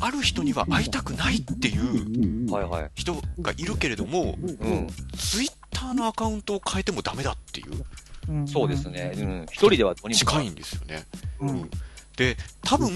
[0.00, 2.50] ある人には会いたくないっていううん。
[2.50, 2.90] はいはい。
[2.94, 4.88] 人がいるけれども、うん。
[5.16, 7.84] ツイッターのアカウントを変えてもダメだっていう、
[8.28, 9.12] うんそうですね。
[9.16, 9.42] うん。
[9.50, 11.04] 一人では近いんですよね。
[11.40, 11.70] うん
[12.16, 12.90] で、多分、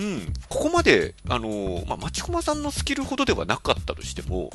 [0.50, 4.50] ここまで、あのーまあ、町駒さんのスキルほどではなかったとしても、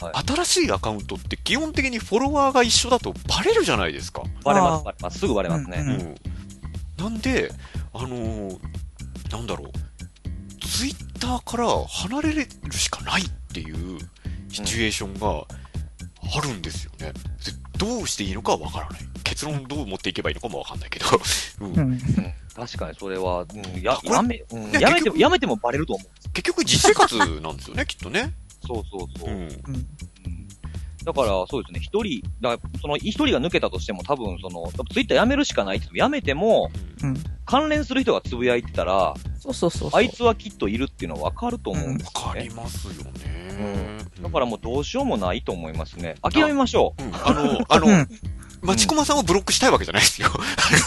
[0.00, 0.24] はい。
[0.32, 4.22] 新しいアカウントって基本的にフォロワーが一緒だとバレるじゃないですか。
[4.44, 5.18] バレます、バレます。
[5.18, 5.78] すぐバレますね。
[5.78, 6.14] うんうん。
[6.98, 7.50] なんで、
[7.92, 8.58] あのー
[9.32, 9.72] なんだろう、
[10.60, 13.98] ツイッターから離れるしかないっていう
[14.48, 15.46] シチュエーションが
[16.36, 17.12] あるんですよね。
[17.12, 17.18] で
[17.78, 19.00] どうしていいのかわからない。
[19.24, 21.06] 結論どう持っていけばいいのかもわかんないけど。
[21.60, 21.78] うんうん。
[21.78, 21.98] うん
[22.54, 26.32] 確かにそれは、うん、やこ、れやめ、うんねやめても、結局やめてもバレると思う。
[26.32, 28.34] 結局実生活なんですよね、きっとね。
[28.66, 29.32] そうそうそうう。
[29.32, 29.48] ん。
[31.02, 36.70] うんうんだから、そうですね、一人、だからその一人が抜けたとしても多分、その、ツイッターやめるしかないって言ってもやめても、
[37.02, 37.16] うん。
[37.44, 40.00] 関連する人がつぶやいてたら、そうそうそうそう。
[40.00, 42.50] あいつはきっといるっていうのはわかると思うんですよねわかり。
[42.50, 43.98] ますよね。
[44.22, 46.14] だからもうどうしようもないと思いますね。
[46.22, 48.08] 諦めましょうん、あの、あの、うん
[48.62, 50.28] 町駒さんをブロックしたいわけじゃないですよ。
[50.32, 50.38] あ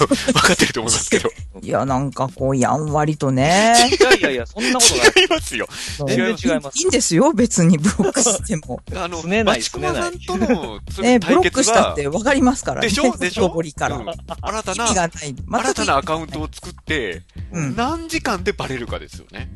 [0.01, 1.29] の、分かってると思いますけど。
[1.61, 3.73] いや、なんかこう、やんわりとね。
[3.91, 3.95] う。
[3.95, 5.07] いやいやいや、そんなことない。
[5.21, 5.67] 違いますよ。
[6.07, 8.79] 全然違いますいいんですよ、別にブロックしても。
[8.95, 12.87] あの、町駒さんとのつね、ブロ対決ックしたっは、てわかりますからね。
[12.87, 13.15] でしょ？
[13.17, 13.43] でしょ？
[13.43, 13.97] 外堀から。
[13.97, 15.35] うん新たな、がない。
[15.49, 19.49] 新たなアカウントを作って、うん何時間でバレるかですよね。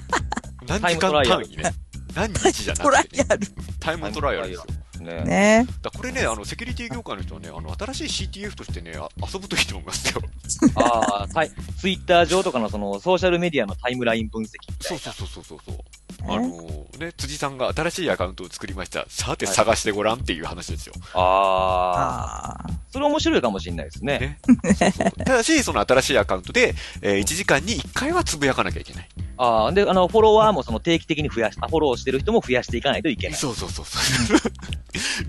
[0.68, 1.74] 何時間タイムトライアル単位ね。
[2.14, 3.46] 何日じゃな トラくて、ね、イアル。
[3.80, 4.64] タイムトライアルですよ。
[5.00, 5.22] ね。
[5.24, 5.66] ね。
[5.82, 10.20] だこれね、あの、セキュリティ業界の人はね、あの、新しい CTF としてね、あ遊ぶといいと思いますよ。
[10.76, 11.50] ああ、はい。
[11.78, 14.56] ツイッター上とかのその、ソーシャルメディアのタイムライン分析。
[14.80, 15.76] そそうそうそうそうそう。
[16.28, 19.04] あねのね、辻さんが新しいアカウントを作りました。
[19.08, 20.94] さて探してごらんっていう話ですよ。
[21.14, 22.60] ああ。
[22.62, 22.70] ああ。
[22.90, 24.18] それ面白いかもしれないですね。
[24.18, 24.40] ね
[25.24, 29.08] ただし、その新しいアカウントで、えー1時間に1回はつぶやかなきゃいけない。
[29.36, 33.36] ああ、で、あの、フォロワーもその定期的に増やし、あフォローしてる人も増やしていかないといけない。
[33.36, 33.98] そうそうそうそ
[34.34, 34.38] う。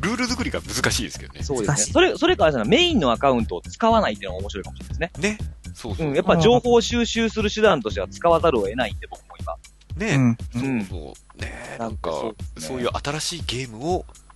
[0.02, 1.44] ルール作りが難しいですけどね。
[1.44, 1.94] そうですね。
[1.94, 5.32] それ、それからそのメインのアカウントを使わないっていうのが面白いかもしれないですね。
[5.32, 5.38] ね。
[5.74, 6.12] そうそうう。
[6.12, 9.56] ん、やっぱ情報収集する手段としては使わざるを得ないんで、僕も今。
[9.98, 10.38] ね、うん。
[10.64, 11.42] うんそうそう。
[11.42, 14.27] ねなんか、そうですねそういう新しいゲームをうん。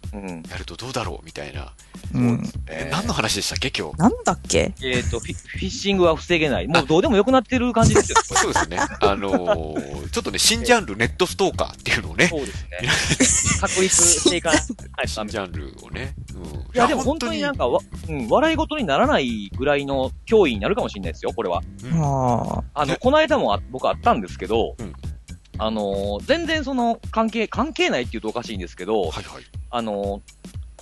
[0.50, 1.74] やるとどうだろうみたいな。
[2.14, 2.44] うん。
[2.68, 3.98] えー何の話でしたっけ、今日？
[3.98, 4.74] なんだっけ？
[4.84, 6.68] えっ、とフィ、フィッシングは防げない。
[6.68, 8.18] もうどうでもよくなってる感じですよ。
[8.24, 8.78] そうですね。
[8.80, 13.60] あのーちょっとね、新ジャンル、ネットストーカーっていうのをね、そうですね。
[13.62, 14.62] 確立していかない
[15.08, 16.14] 新ジャンルをね。
[16.36, 16.44] うん。
[16.44, 21.62] いいや、でも本当になんかわ、うん、笑い事にならないぐらいの脅威になるかもしれないですよ、これは。
[21.84, 24.94] うんああの、ねこの間もあ僕あったんですけど、うん
[25.62, 29.44] あのー全然その、関係、関係ないって言うとおかしいんですけど、はいはい。
[29.70, 30.22] あの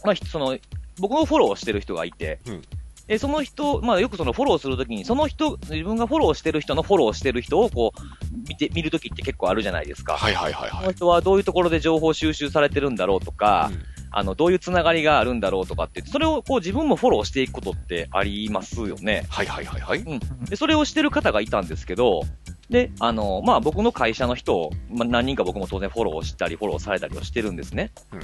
[0.01, 0.57] ーまあ、ひその、
[0.99, 2.61] 僕のフォローをしてる人がいて、うん
[3.07, 10.13] で、その人、まあよくそのフォローするときに、その人、自分がフォローしてる人のフォローしてる人をこう、見て、見るときって結構あるじゃないですか。
[10.13, 10.79] はいはいはいはい。
[10.81, 19.25] この人はどういうところで情報収集されてるんだろうとか、うんあの、どういうつながりがあるんだろうとかって、それをこう自分もフォローしていくことってありますよね。
[19.29, 20.03] はいはいはいはい。
[20.49, 22.21] で、それをしてる方がいたんですけど、
[22.69, 27.91] で、あの、まあ、僕の会社の人を、まあ、何人か僕も当然フォローしたり、フォローされたりをしてるんですね。
[28.13, 28.19] うん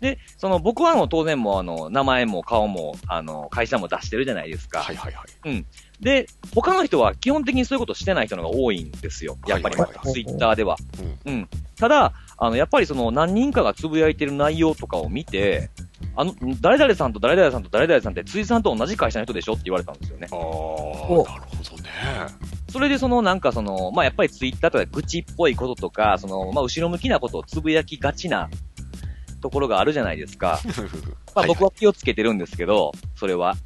[0.00, 4.80] で、その僕はあの当然もうあの、名前も顔も、あの、会社も出してるじゃないですか。
[4.80, 5.64] はいはいはい。
[6.00, 9.36] で、他の人は基本的にそういうことしてない人の方が多いんですよ。
[9.46, 10.76] やっぱり、ツイッターでは。
[11.26, 11.32] うん。
[11.32, 11.48] うん。
[11.76, 15.68] ただ、あの、やっぱりその何人かがつぶやいてる内容とかを見て、
[16.16, 20.28] あの、誰々さんと誰々さんと誰々さんって辻さんと同じ会社の人でしょって言われたんですよね。
[20.32, 21.90] ああ、おなるほどね。
[22.70, 28.48] それでそのなんかその、まあ、やっぱりツイッターとか愚痴っぽいこととか、その、まあ、後ろ向きなことをつぶやきがちな
[29.40, 30.60] ところがあるじゃないですか。
[31.34, 33.56] まあ、僕は気をつけてるんですけど、それは。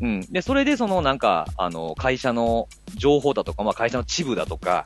[0.00, 0.20] うん。
[0.32, 4.84] で、それでそのなんか、あの、会社の情報だとか、まあ、会社のチブだとか、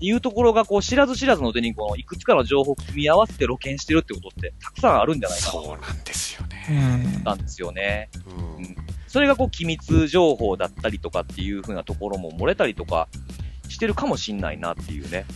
[0.00, 6.78] いうところがこう知らず知らずのうちにこのいくつかの情報を組み合わせて露見してるってことってたくさんあるんじゃないかなとそうなんですようね。
[6.78, 8.10] ん思ったんですよね。
[8.26, 8.76] うんうん
[9.08, 13.08] それがこう機密情報だったりとかっていう風なところも漏れたりとか
[13.68, 15.26] してるかもしんないなっていうね。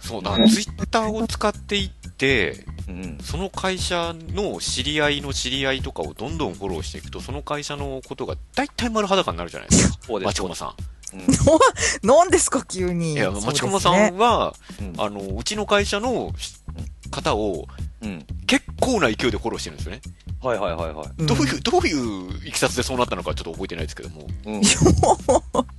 [0.00, 3.18] そうだ、ツイッターを使っていって、うん。
[3.20, 9.98] その会社の知り合いの知り合いとかをどんどんフォローしていくと、その会社のことが大体丸裸になるじゃないですか。
[10.06, 10.26] そうです。
[10.28, 10.74] 町駒さ
[11.12, 11.26] うん。
[12.02, 13.14] 何ですか、急に。
[13.14, 13.16] ん。
[13.16, 16.32] いや、そう町駒さんは、うんあの、うちの会社の
[17.10, 17.66] 方を
[18.02, 18.26] うん。
[18.46, 20.00] 結構な勢いでフォローしてるんですよね。
[20.46, 21.22] はいはいはいはい。
[21.22, 21.26] ん。
[21.26, 24.26] どういう、どういういきさつでそうなったのかちょっと覚えてないですけども。
[24.46, 24.62] うん。
[24.62, 24.66] い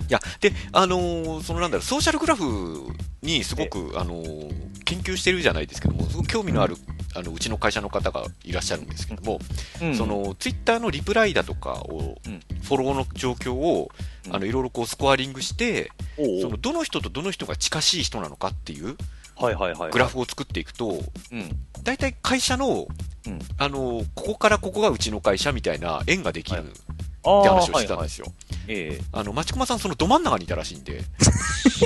[0.09, 2.87] や、で、あのーそのなんだろう、ソーシャルグラフ
[3.21, 6.77] にすごく、あのー研究してるじゃないですけども、すごく興味のある、
[7.13, 9.39] あの、うちの会社の方がいらっしゃるんですけども、
[9.81, 9.95] うん。
[9.95, 12.39] そ、の、ツイッターのリプライだとかを、うん。
[12.63, 13.91] フォローの状況を、
[14.27, 14.35] うん。
[14.35, 18.95] あの、いろいろこう、スコアリングして、その、どの人とどの人が近しい人なのかっていう
[19.39, 19.91] はいはいはい。
[19.91, 20.99] グラフを作っていくと、
[21.31, 21.51] うん。
[21.83, 22.87] 大体会社の、
[23.25, 26.79] うんあのーここからここがうちの会社みたいな縁ができるって
[27.23, 28.27] ああ話をしてたんですよ。
[28.67, 31.01] ええあの、町駒さんそのど真ん中にいたらしいんで、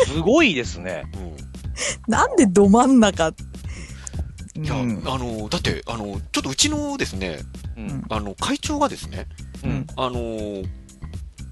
[0.08, 1.04] すごいですね。
[1.16, 2.12] うん。
[2.12, 3.34] なんでど真ん中？
[4.56, 7.40] いや、うんあの、だって、あの、ちょっとうちのですね、
[7.78, 8.04] うん。
[8.10, 9.28] あの、会長がですね、
[9.64, 9.88] うん。
[9.96, 10.64] あの、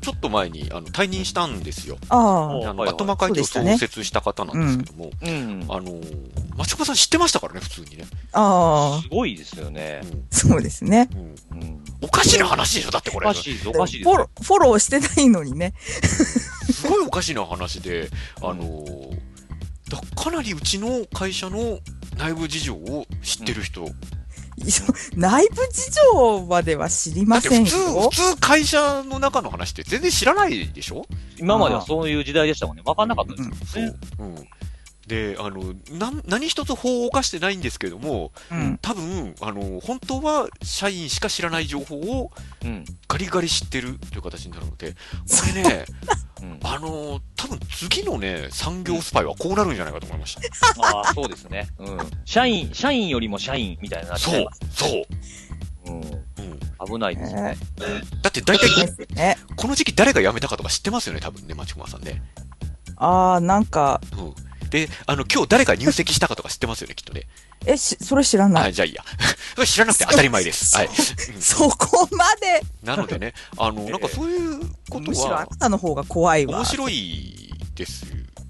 [0.01, 1.97] ちょっと前に、あの、退任したんですよ。
[2.09, 5.65] あおあ、あの、はいはい後間会長創設した方なんですけども、うん。
[5.69, 5.99] あの、
[6.57, 8.05] 松岡さん知ってましたからね、普通にね。
[8.31, 10.01] ああ、すごいですよね。
[10.31, 11.09] そうですね。
[11.51, 11.83] うんうんうん。
[12.01, 13.35] おかしな話でしょだってこれおか。
[13.35, 15.73] しいです、おかしいですフォロー、フォローしてないのにね。
[15.81, 18.09] すごいおかしな話で、
[18.41, 18.85] あの、
[19.89, 21.79] だかなりうちの会社の
[22.17, 23.85] 内部事情を知ってる人。
[25.15, 28.15] 内部事情までは知りませんだって普通、よ普。
[28.35, 31.05] 通会社の中の話って全然知らないでしょ？
[31.37, 32.83] 今まではそういう時代でしたもんね。
[32.85, 33.93] わかんなかったですよね。
[34.19, 34.35] うん。
[35.07, 38.77] で、あの、なん、何一つ法を犯してないんですけども、うん。
[38.79, 42.31] 多分、あの、本当は社員しか知らない情報を
[42.63, 42.85] うん。
[43.07, 44.97] ガリガリ知ってるという形になるので、こ
[45.55, 45.85] れね、
[46.41, 46.59] うん。
[46.63, 50.41] あの、多分次のね、産業スパイはこうなるんじゃないかと思いました。
[50.81, 51.67] ああ、そうですね。
[51.77, 51.97] うん。
[52.25, 55.05] 社員、社員よりも社員みたいになそうそう。
[55.87, 56.01] うん。
[56.01, 56.59] うん。
[56.87, 57.57] 危ないですよね。
[58.21, 58.69] だって大体、
[59.13, 59.37] ね。
[59.55, 62.21] この時期誰が辞めたかとか知ってますよね、多分ね、町駒さんね。
[62.95, 64.21] ああ、なんか、う
[64.65, 64.69] ん。
[64.69, 67.27] で、あの、今日誰が入籍したかとか知ってますよね、きっとね。
[67.65, 68.73] え、し、それ知らなあ、い。
[68.73, 69.03] じゃあいいや。
[69.55, 70.75] それ知らなくて当たり前です。
[70.75, 70.87] はい。
[71.35, 72.61] うんそこまで。
[72.83, 76.57] なのでね、あの、なんかそういうことむしろあはなたの方が怖いわ。
[76.57, 78.05] 面白いです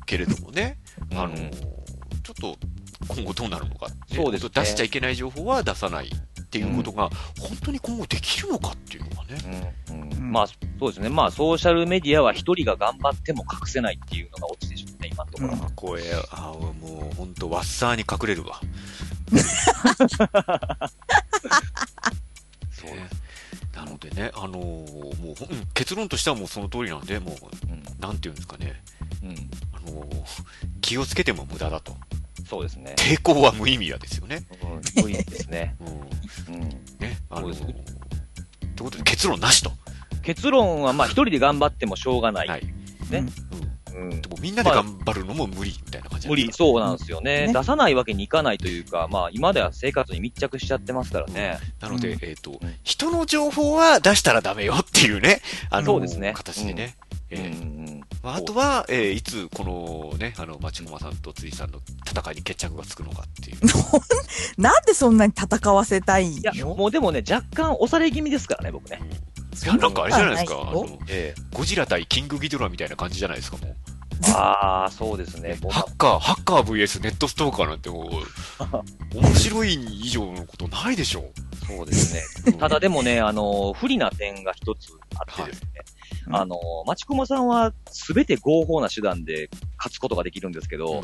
[0.05, 0.77] けれどもね、
[1.11, 1.51] うんあの、ちょ
[2.31, 2.57] っと
[3.07, 6.11] 今後どうなるのか、そうですね出しちゃいけない情報は出さない
[6.49, 10.01] っていうことが、本当に今後できるのかっていうのがね、うん。
[10.01, 10.55] うんうんまあ、そ
[10.87, 11.09] うですね。
[11.09, 15.53] まあ、ソーシャルメディアは一人が頑張っても隠せないっていうのがオチでしょうね、今のところ。
[15.53, 18.59] うんこれ、あもう本当ワッサーに隠れるわ。
[22.71, 23.07] そうね
[23.75, 25.35] なのでね、あのーもう
[25.75, 27.35] 結論としてはもうその通りなんで、もう、
[27.69, 27.83] うん。
[27.99, 28.81] なんていうんですかね、
[29.23, 29.29] うん。
[29.71, 30.23] あのー
[30.81, 31.95] 気をつけても無駄だと。
[32.49, 32.95] そうですね。
[32.97, 34.41] 抵抗は無意味やですよね。
[34.97, 35.03] うん。
[35.03, 35.75] 無理ですね。
[36.49, 36.55] うん。
[36.55, 36.69] うん。
[36.97, 37.93] ね、あのー、そうです
[38.65, 39.71] ってことで結論なしと。
[40.23, 42.47] 結論は、まあ、一人で頑張ってもしょうがない。
[42.47, 42.65] はい。
[43.11, 43.25] ね
[43.93, 44.01] うん。
[44.01, 44.27] うんで。
[44.29, 47.45] もみんなで頑張るのも無理みたいな感じ無理、そうなんですよね。
[47.45, 51.59] ね出さないわけにいかないというか、まあ、今では生活に密着しちゃってますからね。
[51.79, 56.95] なので、うんえっ、と、ん人の情報は出したらダメよっていうね、あのそうですね形でね。
[57.03, 58.01] うんえーうん。
[58.23, 59.63] まあ、あとは、えーいつ、こ
[60.11, 63.57] のね、あの、町駒さんと辻さんの戦いに決着がつくのかっていう。
[64.61, 68.99] なんでそんなに戦わせたいいや、のもうでもね、若干押され気味ですからね、僕ね。
[69.63, 73.75] いや、なんかあれじゃないですか、あの、えゴジラ対キングギドラみたいな感じじゃないですか、もう。
[74.25, 74.31] え。
[74.31, 75.57] ああ、そうですね。
[75.69, 78.09] ハッカー、ハッカー VS ネットストーカーなんても
[79.13, 81.25] う、 面白い以上のことないでしょ
[81.67, 82.13] そうです
[82.45, 82.53] ね。
[82.57, 85.69] ただでもね、あの、不利な点が一つあってですね。
[85.75, 85.98] はい
[86.31, 91.03] あの、町駒さんはすべて合法な手段で勝つことができるんですけど、うん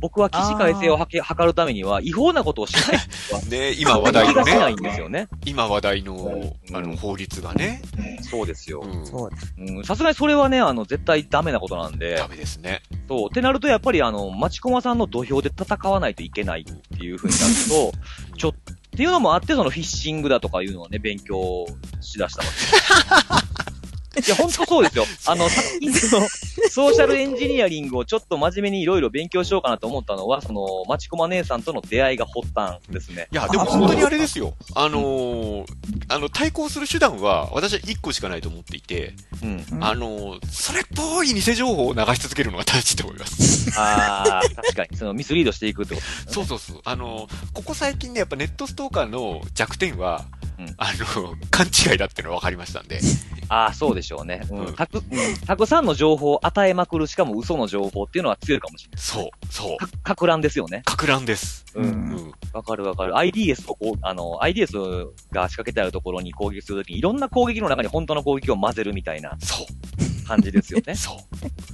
[0.00, 3.00] 僕は起死回生をはけ図るためには、違法なことをしない
[3.50, 5.28] ね、 今話題の気がしないね、んですよね。
[5.44, 6.14] 今話題の、
[6.68, 7.82] うんあの、法律がね、
[8.22, 8.80] そうですよ。
[8.82, 9.36] うん、そうだ。
[9.58, 12.82] うんさすがにそれはね、あの、絶対ダメなことなんでダ、メですね。
[13.08, 13.28] そう。
[13.30, 17.92] ってなると、やっぱりあの、町駒さんの土俵で戦わないといけないっていう風になると、
[18.38, 21.66] ちょっと、っていうのもあって、そのフィッシングだとかいうのをね、勉強
[22.00, 22.48] しだしたわ
[23.64, 23.69] け。
[24.16, 25.04] いや、ほんとそうですよ。
[25.26, 25.90] あの、さっきの、
[26.68, 33.28] ソーシャルエンジニアリングをちょっと真面目にいろいろ勉強しようかなと思ったのは、その、町駒姉さんとの出会いが発端ですね。
[33.32, 34.54] いや、でも本当にあれですよ。
[34.74, 35.66] あのー
[36.08, 39.64] あの、対抗する手段は、私は1個しかないと思っていて、うん。
[39.70, 43.70] うんあのーそれっぽい偽情報を流し続けるのが大事と思います。
[43.76, 44.96] あー、確かに。
[44.96, 46.12] その、ミスリードしていくってことね。
[46.32, 46.80] そうそうそう。
[46.84, 50.24] あのーここ最近ね、やっぱネットストーカーの弱点は、
[50.60, 53.00] うんあのー勘違いだっていうのが分かりましたんで。
[53.48, 54.42] ああ、そうでしょうね。
[54.50, 54.74] ううんん。
[54.74, 55.02] たく、うん
[55.46, 59.00] たくさんの情報を与えまくる、しかも嘘の情報っていうのは強いかもしれない。
[59.02, 59.76] そう、そう。
[59.76, 60.82] か、かく乱ですよね。
[60.84, 61.64] かく乱です。
[61.74, 61.80] う。
[61.80, 61.88] うんう
[62.20, 62.32] ん。
[62.52, 63.14] わかるわかる。
[63.14, 69.66] IDS をこう、あの、IDS が仕掛けてあるところに攻撃するときに、いろんな攻撃の中に本当の攻撃を混ぜるみたいなそう。
[70.30, 70.94] 感じですよね。
[70.96, 71.20] そ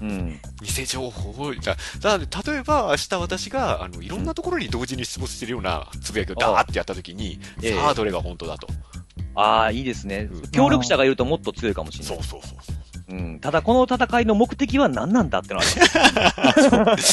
[0.01, 0.05] う。
[0.05, 0.41] うん。
[0.63, 8.69] 偽情報を、だなので、例えば明日私が、あの、いろんなところに同時に出没してるようなつぶやきをダーってやったときに、ええさあ、どれが本当だと。
[9.35, 10.51] ああ、いいですねうん。
[10.51, 12.17] 協力者がいるともっと強いかもしれない。
[12.17, 12.59] そうそうそう。
[12.59, 13.41] うん。
[13.41, 15.67] ただ、この戦いの目的は何なんだってのは。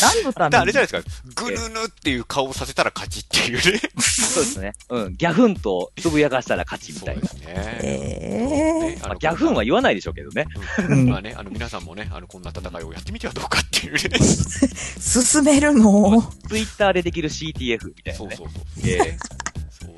[0.02, 3.80] 何のためあれじゃないですか、ぐぬぬっていう顔をさせたら勝ちっていうね。
[4.00, 4.74] そうですね。
[4.90, 5.16] うん。
[5.16, 7.28] ギャフンとつぶやかしたら勝ちみたいな。
[7.28, 7.44] すね。
[7.84, 10.46] えねまあ、ギャフンは言わないでしょうけどね。
[10.90, 14.00] うんまあね、あの、皆さんもね、あの、こんな戦いをやってみてはどうかっていうね。
[14.00, 18.18] ー、 進めるのツイッターでできる CTF みたいなね。
[18.18, 18.90] そうそうそう。
[18.90, 19.18] え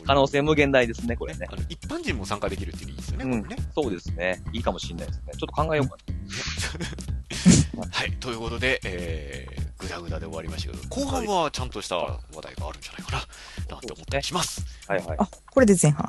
[0.06, 1.47] 可能性無限大ですね、これね。
[1.51, 3.64] あの、一般人も参加できるっていうのいいですよね、うんこれね。
[3.74, 4.43] そうですね。
[4.53, 5.34] いいかもしれないですね。
[5.34, 5.97] ちょっと考えようか
[7.91, 8.12] はい。
[8.14, 13.18] ということで、えー、ぐだぐだで終わりましたけど、後半はちゃんとした話題があるんじゃないかな、
[13.70, 14.64] なんて思ったりします。
[14.88, 14.95] な。
[14.95, 15.18] はいはい。
[15.20, 16.08] あ、これで前半。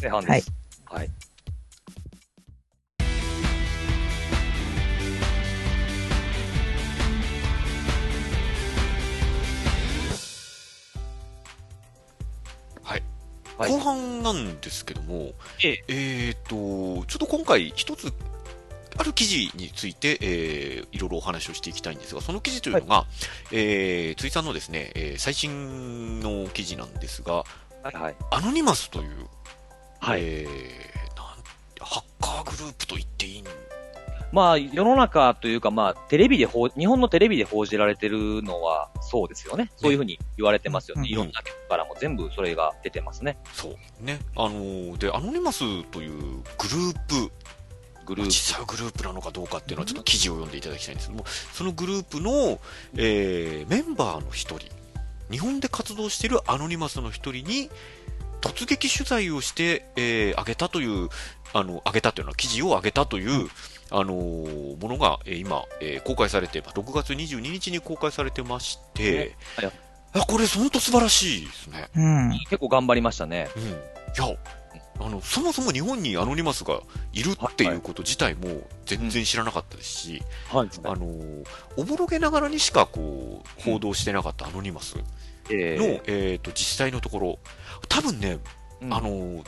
[0.00, 0.52] 前半です。
[0.86, 0.98] はい。
[1.00, 1.10] はい。
[13.58, 15.32] はい後半なんですけども、
[15.62, 18.12] えええーと、ちょっと今回一つ、
[18.96, 23.06] ある記事について、えーいろいろお話をしていきたいんですが、その記事というのが、
[23.52, 27.44] えー、ついさんのですね、えー最新の記事なんですが、は
[27.92, 28.16] いはい。
[28.30, 29.26] アノニマスという、
[30.00, 30.20] はい。
[30.22, 31.26] えーなん
[31.80, 33.44] ハッカーグループと言っていいん
[34.34, 39.70] まあ、世の中というか、まあ、テレビで報、日本のテレビで報じられてるのは、そうですよね。
[39.76, 41.02] そういうふうに言われてますよね。
[41.02, 43.38] うんいろんな局からも全部それが出てますね。
[43.52, 44.04] そう。
[44.04, 44.18] ね。
[44.34, 47.32] あのーで、アノニマスというグループ、
[48.06, 48.32] グループ。
[48.32, 52.58] 実際はグループなのかどうかっていうのはちょっと記事を読んでいただきたいんですけども、そのグループの、
[52.96, 54.66] えーメンバーの一人、
[55.30, 57.70] 日本で活動しているアノニマスの一人に、
[58.40, 61.08] 突撃取材をして、えー、上げたという、
[61.52, 63.48] あの、上げたというのは記事を上げたという、
[63.96, 69.72] あのーものが、えー今、えー公開されて、まあ6月22日に公開されてまして、はい
[70.16, 71.88] あこれ本当素晴らしいですね。
[71.96, 72.30] うん。
[72.48, 73.48] 結構頑張りましたね。
[73.56, 73.62] うん。
[73.64, 73.66] い
[74.16, 74.36] や、
[75.00, 76.80] あの、そもそも日本にアノニマスが
[77.12, 80.22] いるっていうこと自体も全然知らなかったですし、
[80.52, 80.68] はい。
[80.84, 81.06] あの、
[81.76, 85.02] おぼろげながらにしかこう、報道してなかったアノニマスの、
[85.50, 87.38] ええっ、と、実際のところ、
[87.88, 89.42] 多分ね、ーあ、の、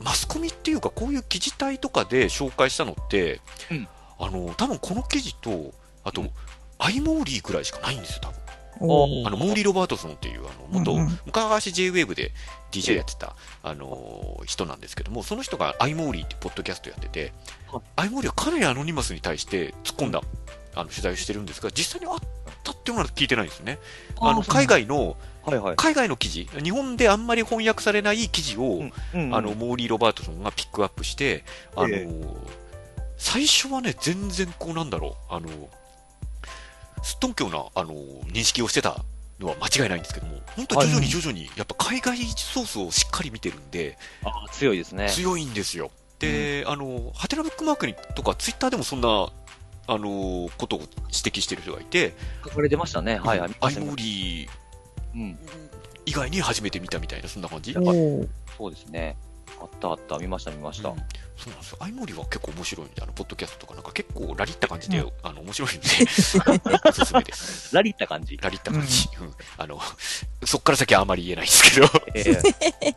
[0.00, 3.40] マスコミっていうか、こういう記事体とかで紹介したのって、
[3.70, 3.88] うん。
[4.18, 5.72] あの、多分この記事と、
[6.04, 6.30] あと、うん。
[6.78, 8.36] アイモーリーくらいしかないんですよ、多分。
[8.78, 11.18] あの、モーリー・ロバートソンっていう、あの、元、うんうん。
[11.24, 12.32] 昔 J-Wave で
[12.70, 17.32] DJ やってた、あのー人なんですけども、その人がアイモーリーってポッドキャストやってて
[17.72, 20.20] はい、アイモーリーはかなりアノニマスに対して突っ込んだ、
[20.74, 22.20] あの、取材をしてるんですが、実際にあっ
[22.62, 23.78] たっていうのは聞いてないんですよね。
[24.20, 25.16] あの、海外の、
[25.46, 25.76] はいはい。
[25.76, 31.44] 海外の記事、日本であんまり翻訳されない記事を、うんうんあの、モーリー・ロバートソンがピックアップして、
[31.76, 32.66] あのーえ
[33.18, 35.48] 最初はね、全然こうなんだろう、あの
[37.02, 37.94] すっとんきょうな、あの
[38.32, 39.04] 認識をしてた
[39.40, 45.08] のは間違いないんですけども、本当に徐々に徐々に、やっぱ海外ソースをしっかり見てるんで、あー強いですね。
[45.08, 45.90] 強いんですよ。
[46.18, 49.30] で、あの、ハテナブックマークにとか、ツイッターでもそんな、
[49.88, 53.18] あのことを指摘してる人がいて、書かれてましたね。
[53.18, 53.50] はいはい。
[53.60, 54.48] アイモーリー
[55.16, 55.38] うん。
[56.04, 57.72] 以外に初めて見たみたいな、そんな感じ？
[57.72, 59.16] そうですね。
[59.60, 60.18] あったあった。
[60.18, 60.90] 見ました見ました。
[60.90, 60.96] うん
[61.36, 61.76] そうなんですよ。
[61.80, 65.84] アイモーリーは結構面白いんで、あの、ポッドキャストとかなんか結構ラリった感じで、うんあの、面白いんで、
[66.88, 67.74] おすすめです。
[67.74, 68.38] ラリった感じ？
[68.38, 69.06] ラリった感じ。
[69.20, 69.78] うんあの、
[70.46, 71.86] そっから先はあまり言えないんですけど。
[71.88, 72.24] っえ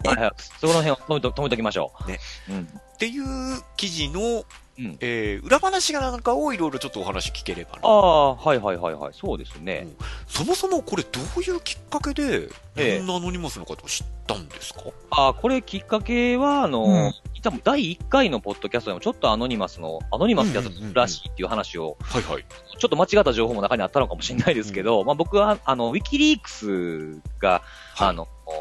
[0.05, 0.31] えはいはい。
[0.61, 2.09] そこの辺を止めと止めときましょう。
[2.09, 2.19] ね。
[2.49, 2.79] うん。
[2.97, 4.45] ていう記事の、
[4.79, 7.79] うんえー、裏話がなんかをいろいろちょっとお話聞ければな。
[7.83, 9.13] ああ、はいはいはいはい。
[9.13, 9.87] そうですね。
[10.27, 14.81] そもそもこれどういうきっかけで、ええこんなアノニマスの方を知ったんですか？
[15.11, 22.43] ああ、これきっかけは、あの、うん多分第1回のポッドキャストでもちょっとアノニマスの、アノニマスってやつうんうんうんうんらしいっていう話を、はいはい。
[22.77, 27.61] ちょっと間違った情報も中にあったのかもしれないですけど、まあ僕は、あの、ウィキリークスが、
[27.95, 28.51] はいあの、お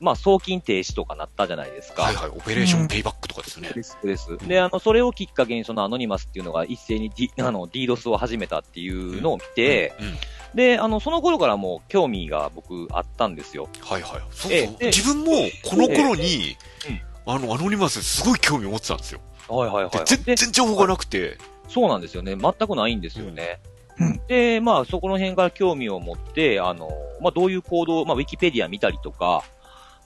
[0.00, 2.02] まあ送金停止とかなったじゃないですか。
[2.02, 2.28] はいはい。
[2.28, 3.70] オペレーションペイバックとかですね。
[3.74, 4.36] です、です。
[4.46, 10.14] で、あの、それをきっかけに、そのアノニマスっていうのが一斉にあの、DDoS を始めたっていうのを見て、うん、うん
[10.54, 13.68] で、あの、その頃からもう興味が僕あったんですよ。
[13.82, 14.22] はいはい。
[14.30, 14.52] そうそう。
[14.52, 15.26] ええ自分も
[15.62, 16.56] この頃に、
[16.88, 19.20] えあの、アノニマスすごい興味を持ってたんですよ。
[19.48, 20.04] はいはいはいで。
[20.04, 21.36] 全で然情報がなくて。
[21.68, 22.34] そうなんですよね。
[22.34, 23.60] 全くないんですよね。
[23.62, 23.78] うん
[24.28, 26.88] で、まあ、そこの辺から興味を持って、あの、
[27.20, 29.42] まあ、どういう行動、まあ、ウィキペディア見たりとか、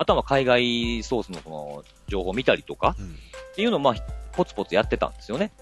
[0.02, 3.06] あとはまあ海外ソースのその情報を見たりとかうん。
[3.52, 3.94] っていうのを、まあ、
[4.32, 5.52] ポツポツやってたんですよね。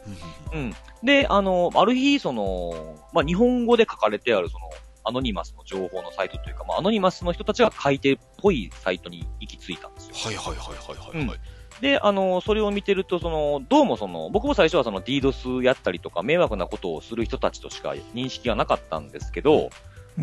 [0.52, 0.74] うんうん。
[1.02, 4.70] で、あの、ある日、その、まあ、日本語で書かれてある、その、
[5.02, 10.14] アノニマスの情報のサイトというか、まあ、アノニマスの人たちが書いてるっぽいサイトに行き着いたんですよ。
[10.14, 11.40] はいはいはいはいはいはい。
[11.80, 19.70] で、あの、それを見てると、その、どうもその、僕も最初はその DDoS やったりとか、迷惑なことをする人たちとしか認識がなかったんですけど、うん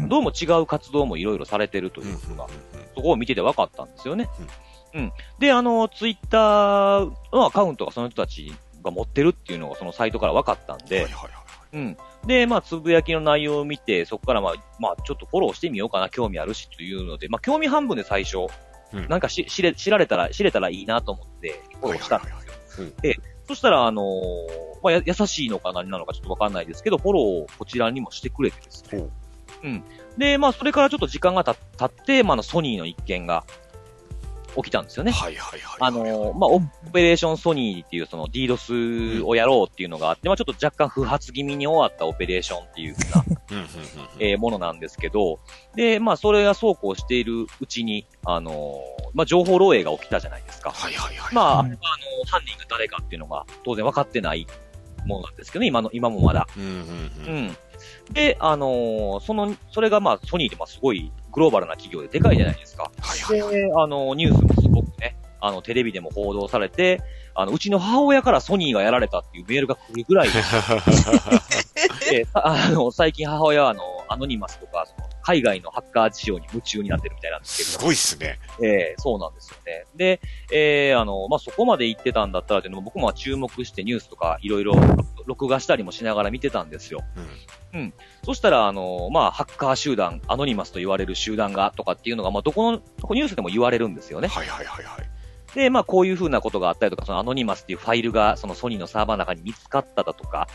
[0.08, 2.52] どうも違う活動もいろいろされてるとうんいうのが、うん
[2.98, 4.28] そこを見てて分かったんですよね。
[4.96, 5.12] うん。
[5.38, 8.52] で、あの、ツイッターのアカウントがその人たち
[8.84, 11.32] が持ってるっていうのがそのサイトから分かったんで、はいはいはい。
[11.74, 11.98] うん。
[12.26, 18.48] で、まあ、つぶやきの内容を見て、そこからまあ、まあ、ちょっとフォローしてみようかな、興味あるしというので、まあ、興味半分で最初、
[18.94, 22.30] うんなんかし知れ、知られたら、知れたらいいなと思って、フォローしたんで
[22.68, 22.90] すよ。
[23.02, 23.18] で、
[23.48, 24.06] そしたら、あのー
[24.82, 29.10] まあ、や優しいのか何なのかちょっとわかんないですけど、フォローをこちらにもしてくれてですね。
[29.68, 29.84] ほううん。
[30.18, 33.44] で、まあ、それからちょっと時間がた経って、まあ、ソニーの一件が
[34.56, 35.12] 起きたんですよね。
[35.12, 35.78] はいはいはい。
[35.80, 36.60] あのーまあ、オ
[36.92, 43.26] ペレーションソニーっていうその DDoS をやろうっていうのがあって、まあ、ちょっと若干不発気味に終わったオペレーションっていうふうな、
[44.20, 45.40] えーものなんですけど、
[45.76, 50.72] で、まあ、それがそうこうしているうちに、あのーまあ、情報漏洩が起きたじゃないですか。
[50.72, 51.36] はいはいはい。
[51.36, 51.76] まあ、うんあの、
[52.26, 54.48] 犯人が誰かっていうのが当然分かってない
[55.08, 56.48] ものなんですけどね、今の、今もまだ。
[56.56, 56.82] うんうんう
[57.28, 57.48] うん。
[57.48, 57.58] ん。
[58.14, 62.92] で、あのーその、それがまあ、ソニーでまあすごいグローバルな企業ででかいじゃないですか。
[63.00, 63.56] はいはいはい。
[63.56, 67.02] で、あの、ニュースもすごくね、あの、テレビでも報道されて、
[67.36, 70.30] あの、うちの母親からソニーがやられたっていうメールが来るぐらい
[72.10, 74.88] で、さあの、最近母親はあの、アノニマスとか、
[75.28, 78.40] 海外のハッカー事情に夢中になってるみたいなんですけどす、ごいっすね。
[78.64, 79.84] ええそうなんですよね。
[79.94, 80.22] で、
[80.54, 84.74] えーあの、まあ、そこまで言ってたんだったらっていうのも僕も注目してニュースとかいろいろ
[85.26, 87.04] 録画したりもしながら見てたんですよ。
[87.74, 87.94] うん。
[88.24, 92.82] そしたら、あの、まあ、ハッカー集団、アノニマスと言われる集団がとかっていうのが、まあ、どこの
[93.14, 94.30] ニュースでも言われるんですよね。
[94.30, 95.10] はいはいはいはい。
[95.56, 100.48] で、まあ、こういう風なことがあったりとか、そのアノニマスっていうファイルが、そのソニーのサーバーの中に見つかっただとか、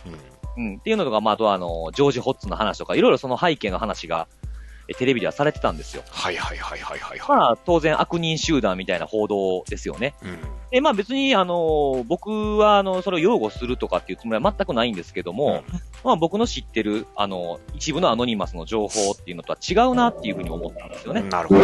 [0.57, 0.65] うん。
[0.65, 4.52] うん、っていうのとか、まあ、あとは、あの、ジョージ・ホッツの話とか、いろいろその背景の話が、え
[4.95, 6.03] テレビではされてたんですよ。
[6.11, 7.39] はいはいはいはいはいはい。
[7.39, 10.15] まあ、当然悪人集団みたいな報道ですよね。
[10.23, 10.39] うん。
[10.71, 15.65] で、まあ別に、あの、僕は、あの、それを擁護するとかっていうつもりは全くないんですけども、
[16.05, 21.23] まあ僕の知ってる、あの、一部のアノニマスの情報っていうのとは違うなっていうふうに思ったんですよね。
[21.23, 21.61] なるほど。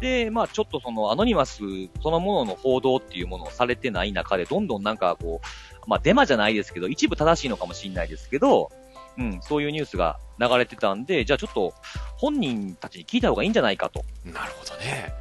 [0.00, 1.62] で、まあちょっとそのアノニマス
[2.02, 8.70] そのものの報道っていうものをされてない中で、どんどんなんかこう、まあデマじゃないですけど、一部正しいのかもしれないですけど、
[9.16, 11.74] うん、そういうニュースが流れてたんで、じゃあちょっと
[12.16, 15.12] 本人たちに聞いた方がいいんじゃないかとなるほどね。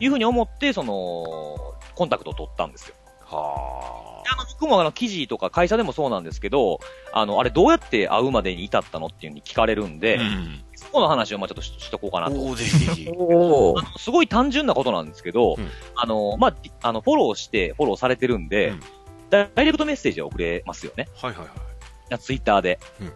[0.00, 2.94] いうふうに思って、その、コンタクトを取ったんですよ。
[3.22, 6.80] はであの、僕もあの、記事とか会社でもそうなんですけど、
[7.12, 9.98] あの、あれどうやって会うまでに至ったのっていうふうに聞かれるんあ。
[9.98, 10.64] で、うん。
[10.74, 12.36] そこの話をまあちょっとししとこうかなと。
[12.36, 13.04] おーぜひ
[14.00, 18.82] すごい単純なことなんですけど、うんあの、まあ、あの、フォローして、フォローされてるんで、うん
[19.30, 21.06] ダイレクトメッセージは送れますよね。
[21.22, 22.18] はいはいはい。
[22.18, 22.80] ツイッターで。
[23.00, 23.12] うん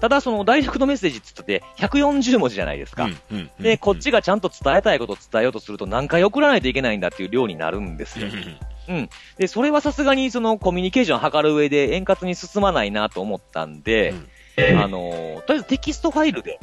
[0.00, 3.04] ただ、その、ダイレクトメッセージって言って、140文字じゃないですか。
[3.04, 8.28] うんうんで、こっちがちゃんと伝えたいことを伝えようとすると何回送らないといけないんだっていう量になるんですよ。
[9.36, 14.14] で、それはさすがにそのコミュニケーションを図る上で円滑に進まないなと思ったんで、
[14.56, 16.58] あの、とりあえずテキストファイルで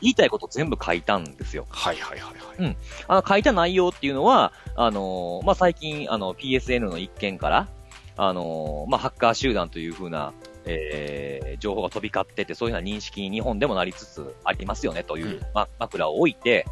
[0.00, 1.66] 言いたいこと全部書いたんですよ。
[1.70, 2.76] はいはいはいはい。
[3.06, 7.68] あの、書いた内容っていうのは、あの、まあ、最近、あの、PSN の一件から、
[8.16, 10.32] あの、まあ、ハッカー集団というふうな、
[10.70, 16.66] えー、情報が飛び交ってて、そういうふうな認識に日本でもなりつつありますよねという、うんま、枕を置いて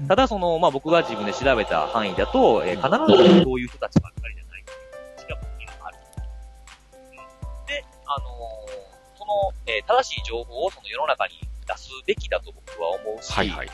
[0.00, 2.88] うん、ただその、まあ、僕が自分で調べた範囲だと、えー必
[3.34, 4.78] ずそういう人たちばっかりじゃないという
[5.18, 5.38] 認識が
[5.86, 5.96] ある。
[7.66, 8.26] で、あの
[9.16, 11.34] その、えー正しい情報をその世の中に
[11.66, 13.68] 出すべきだと僕は思うし、はいはい。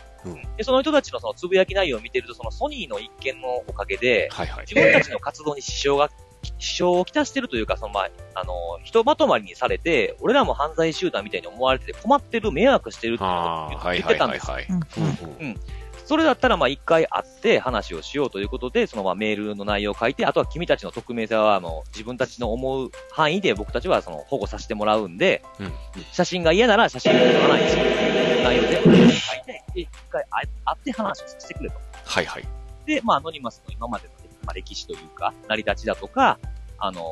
[0.56, 4.66] で、その人たちのそのつぶやき内容を見てると、そのソニーの一件のおかげで、はいはい。
[4.66, 6.14] 自分たちの活動に支障が、
[6.62, 14.56] 支障をきたしてるというか、その、まあ、あの、人まとまりにされて、俺らも犯罪集団みたいに思われてて困ってる、迷惑してるって言ってたんですよ。
[16.04, 25.72] それだったら、まあ、一回会って話をしようということで、そのまあメールの内容を書いて、あとは君たちの匿名性は、あの、自分たちの思う範囲で僕たちはその保護させてもらうんで、うん
[26.12, 27.76] 写真が嫌なら写真を撮らないし、
[28.44, 31.76] 内容で書いて、で一回会会って話をさせてくれと。
[32.04, 32.44] はいはい。
[32.86, 36.38] で、まあ、アノニマスの今までの、まあ、歴史というか、成り立ちだとか、
[36.78, 37.02] あの、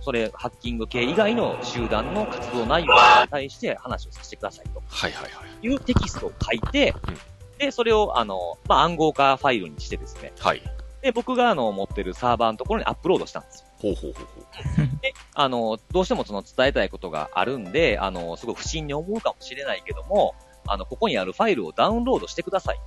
[0.00, 2.92] それ、ハッキング系以外の集団の活動内容
[3.22, 5.66] に対して話をさせてくださいとはいはいはい。
[5.66, 7.18] いうテキストを書いて、うん
[7.58, 10.62] で、それを、あの、まあ、暗号化ファイルにしてですね、はい。
[11.02, 13.66] で、僕が、あの、持ってるサーバーのところにアップロードしたんですよ。
[13.78, 15.00] ほうほうほうほう。
[15.02, 20.34] で、あの、どうしてもその伝えたいことがあるんで、あの、すごい不審に思うかもしれないけども、
[20.66, 22.80] あの、ここにあるファイルをダウンロードしてください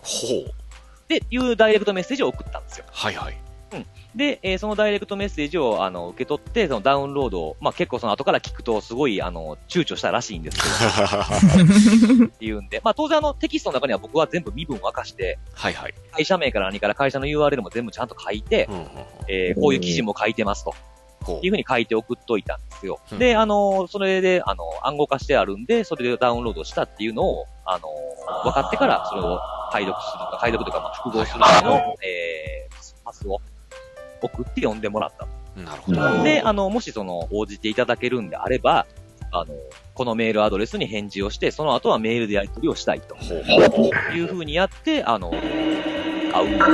[0.00, 0.54] ほう。
[1.16, 2.84] っていうダイレクトメッセージを送ったんですよ。
[2.90, 3.36] はいはい。
[4.14, 15.94] で、えーそのダイレクトメッセージを、あの、受け取って、そのダウンロードを、まあ、結構その後から聞くと、すごい、あの、躊躇したらしいんですけど、 っていうんで、まあ、当然あの、テキストの中には僕は全部身分を明かして、はいはい。
[16.10, 18.88] 会社名から何から会社の URL も全部ちゃんと書いてう、んうんうん
[19.28, 20.74] えーこういう記事も書いてますと。
[21.22, 23.00] ほいうふうに書いて送っといたんですよ。
[23.12, 27.88] うんで、あの、それで、あの、暗号化してあるんで、それでダウンロードしたっていうのを、あの、
[28.44, 29.38] 分かってから、それを
[29.72, 33.40] 解読するか、解読というか、まあ、複合するための、えー、パスを
[34.22, 35.30] 送って読んでもらったと。
[35.56, 35.62] う。
[35.62, 36.22] なるほど。
[36.22, 38.86] で、あの、もしその、応じていただけるんであれば、
[39.32, 39.54] あの、
[39.94, 43.16] このメールアドレスに返事をして、その後はメールでやり取りをしたいと。
[44.14, 46.58] いうふうにやって、あの、会う。
[46.58, 46.66] な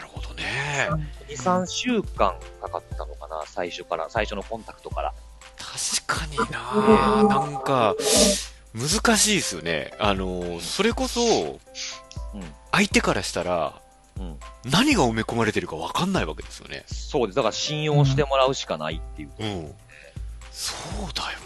[0.00, 0.88] るほどね。
[1.30, 5.14] 2、3週間かかったのかな、最初から、最初のコンタクトから。
[5.56, 7.94] 確かにななんか、
[8.74, 9.92] 難しいですよね。
[9.98, 11.20] あの、それこそ、
[12.34, 12.54] うん。
[12.72, 13.80] 相手からしたら、
[14.18, 14.38] うん。
[14.64, 16.84] 何が埋め込まれてるか分かんないわけですよね。
[16.86, 17.36] そうです。
[17.36, 19.30] だから信用してもらうしかないっていう。
[19.38, 19.74] うん。
[20.50, 20.74] そ
[21.08, 21.38] うだよ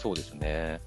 [0.00, 0.80] そうですね。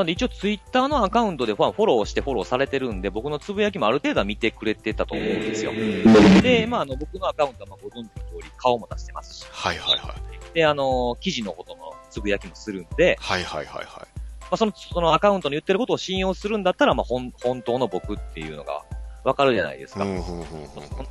[0.00, 5.72] なんで一応ツイッターのアカウントでファンフォローしてフォローされてるんで、僕のつぶやきもある程度は見てくれてたと思うんですよ。
[5.72, 6.40] な。
[6.40, 10.54] で、まあ、あの、僕のアカウントはまあご存知の通り顔も出してますし、はいはいはい。
[10.54, 13.86] で、あの、記事のことのつぶやきもするんで、はいはいはいはい。
[14.40, 18.82] まあ、その、そのアカウントの言ってることを信用するんだったら、まあ、本、本当の僕っていうのが
[19.22, 20.00] わかるじゃないですか。
[20.00, 20.44] 存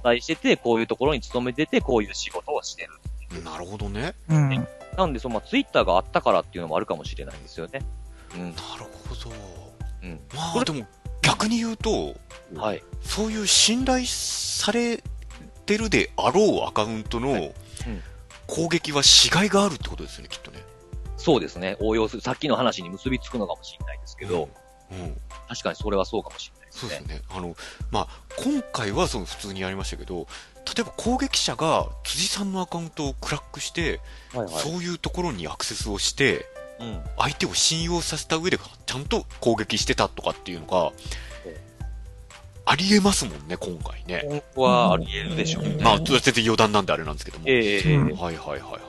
[0.03, 2.89] 在してて、こういうところに勤めてて、こういう仕事をしてる。
[3.37, 3.43] うん。
[3.43, 4.15] なるほどね。
[4.29, 4.67] うん。
[4.97, 7.81] なんで、その、まあ、ツイッターがあったからっていうのもあるかもしれないんですよね。
[8.36, 8.41] うん。
[8.41, 9.32] なるほど。
[10.03, 10.19] うん。
[10.34, 10.88] まあでも、
[11.21, 12.15] 逆に言うと、
[12.55, 12.84] はい。
[13.01, 15.03] そういう信頼され
[15.65, 17.53] てるであろうアカウントのうん
[18.47, 20.63] 攻撃はしがいがあるってことですよね、きっとね。
[21.17, 21.77] そうですね。
[21.80, 22.21] 応用する。
[22.21, 24.49] さっきの話に結びつくのかもしれないですけど、
[24.91, 24.99] うん。
[24.99, 25.17] うん。
[25.47, 26.82] 確かにそれはそうかもしれないですね。
[26.82, 27.21] そうですよね。
[27.30, 27.55] あの、
[27.91, 28.07] まあ、
[28.43, 30.25] 今回はその普通にやりましたけど、
[30.65, 33.99] 例えば攻撃者が辻さんのアカウントをクラックして、
[34.34, 34.53] はいはい。
[34.63, 36.47] そういうところにアクセスをして、
[36.80, 37.01] うん。
[37.17, 40.91] 相手を信用させた上でちゃんと攻撃してたとかっていうのが
[41.45, 41.61] ええ、
[42.65, 44.23] ありえますもんね、今回ね。
[44.27, 45.77] 本当はあり得るでしょうね。
[45.82, 47.45] まあ、全然余談なんであれなんですけども。
[47.47, 48.82] ええええうんはいはいはいはい。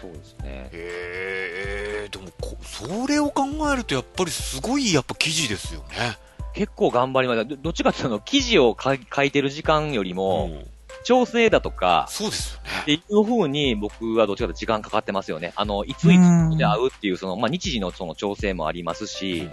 [0.00, 0.70] そうですね。
[0.72, 6.16] ええでもこ、それを考えるとやっぱりすごいやっぱ記事ですよね。
[6.54, 7.44] 結構頑張りました。
[7.44, 10.66] どどっちかっていうと、記事を書い書いてる時間よりも、ん。
[11.04, 12.96] 調整だとか、そうですよってね。
[12.96, 15.52] いう風に僕はどっちかと時間かかってますよね。
[15.56, 19.50] あの、いついつで会うっていう、その、まあ、日時のその調整もありますし、うん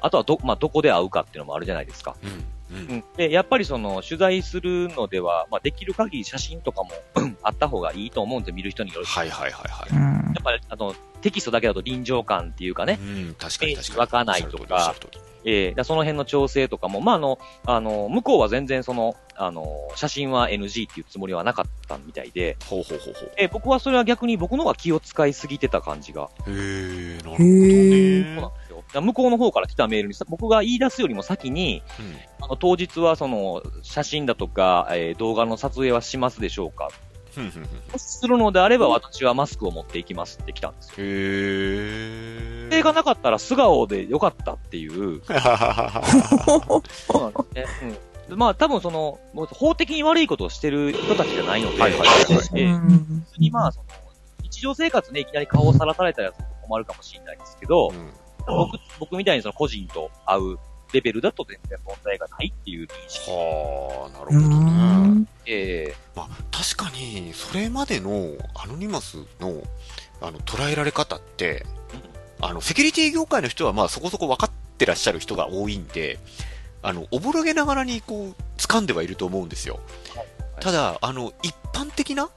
[0.00, 2.16] あとはど、まあ、どこで会うかっていうのもあるじゃないですか。
[2.70, 2.76] うん。
[2.76, 2.86] うん。
[2.88, 3.04] うん。
[3.16, 6.90] で、やっぱりその、取材するのでは、まあ、できる限り写真とかも
[7.42, 9.06] あった方がいいと思うんで、見る人による。
[9.06, 9.90] はいはいはいはい。
[9.90, 13.98] うんやっぱり、あの、テキストだけだと臨場感っていうかね、うん、確かに確かに。
[13.98, 14.94] 湧かないとか
[15.44, 23.32] ええだからその辺の調整とかも、まあ、あの、あの、向こうは全然その、あの、写真は NG っていうつもりはなかったみたいで、ほうほうほうほう。
[23.36, 28.40] えー僕はそれは逆に僕の方が気を使いすぎてた感じが、へえ、なるほどへそうね。
[28.40, 29.02] なんですよ。
[29.02, 32.44] 向こうの方から来たメールにさ、僕が言い出すよりも先に、うん。
[32.44, 36.90] あの、当日はその、写真だとか、えー動画の撮影はしますでしょうか
[37.92, 40.94] もしするのであれば私はマスクを持っていきますって来たんですよ。
[40.98, 41.02] へ
[42.66, 42.68] え。
[42.70, 45.32] それがなかったら素顔でよかったっていう、 そ
[47.18, 47.96] うなんですね。
[48.28, 48.38] うん。
[48.38, 53.86] まあ多分その、もう法的に悪いことをしてる人たちじゃないので、はいはいはい普通にまあその、
[54.42, 56.32] 日常生活でいきなり顔をさらされたら
[56.62, 58.12] 困るかもしれないですけど、うん
[58.48, 60.58] 僕、僕みたいにその個人と会う
[60.92, 63.30] レベルだと全然問題がないっていう認識。
[63.30, 64.72] はあ、なるうほどね。
[64.72, 69.62] んまえあ、確かに、それまでのアノニマスの、
[70.20, 71.64] あの、捉えられ方って、
[72.40, 76.18] あの、セキュリティ業界の人は、まあ、そこそこ分かってらっしゃる人が多いんで、
[76.82, 79.80] あの、おぼろげながらに、こう、掴んではいると思うんですよ。
[80.60, 82.30] ただ、あの、一般的な、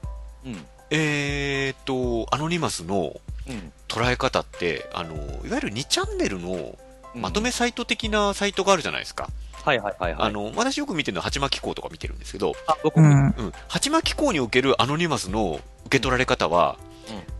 [0.44, 0.66] うん。
[0.90, 3.72] えーっと、アノニマスのうん。
[3.88, 5.18] 捉え方って、あの、い
[5.50, 6.74] わゆる2チャンネルのうん
[7.14, 9.28] まとめサイト的なサイトがあるじゃないですか。
[9.64, 10.28] はいはいはいはい。
[10.28, 13.34] あの、私よく見てるのは、鉢巻き港とか見てるんですけど、あ、僕も、うん。
[13.36, 13.52] うん。
[13.68, 16.78] 鉢巻き港におけるアノニマスの受け取られ方は、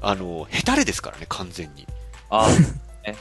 [0.00, 1.86] あの、ヘタレですからね、完全に。
[2.30, 2.48] あ
[3.04, 3.16] ね。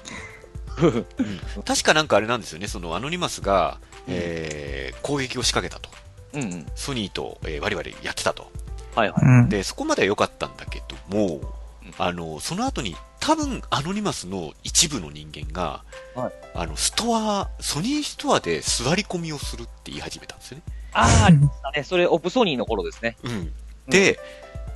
[1.66, 3.78] 確かなんかあれなんですよね、そのアノニマスが、
[4.08, 5.94] うんえー攻撃を仕掛けたと。
[6.34, 6.66] うんうん。
[6.76, 8.52] ソニーと、えー我々やってたと。
[8.96, 9.22] はいはい。
[9.24, 9.50] うん。
[9.50, 11.38] で、そこまでは良かったんだけども、
[11.84, 15.84] うんあの、その後に、多分、アノニマスの一部の人間が、
[16.16, 20.64] はいあの、ストア、ソニーストアで座り込みをするって言い始めたんですよね。
[20.92, 21.84] ああ、ありましたね。
[21.84, 23.16] それ、オプソニーの頃ですね。
[23.24, 23.54] うん。
[23.88, 24.20] で、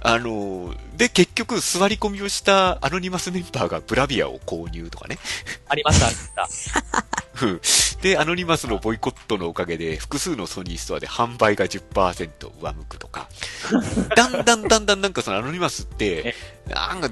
[0.01, 5.17] あの、で、結局、座り込みをしたアノニマスメンバーがブラビアを購入とかね。
[5.67, 7.05] ありました、ありました。
[7.45, 7.61] うん
[8.01, 13.27] で、アノニマスのボイコットのおかげで、複数のソニーストアで販売が10%上向くとか、
[14.15, 16.35] だんだんだんだんなんかそのアノニマスって、
[16.67, 17.09] なんか、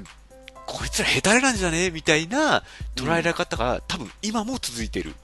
[0.66, 2.62] こいつらヘタレなんじゃねみたいな
[2.96, 5.14] 捉えられ方が多分今も続いてる。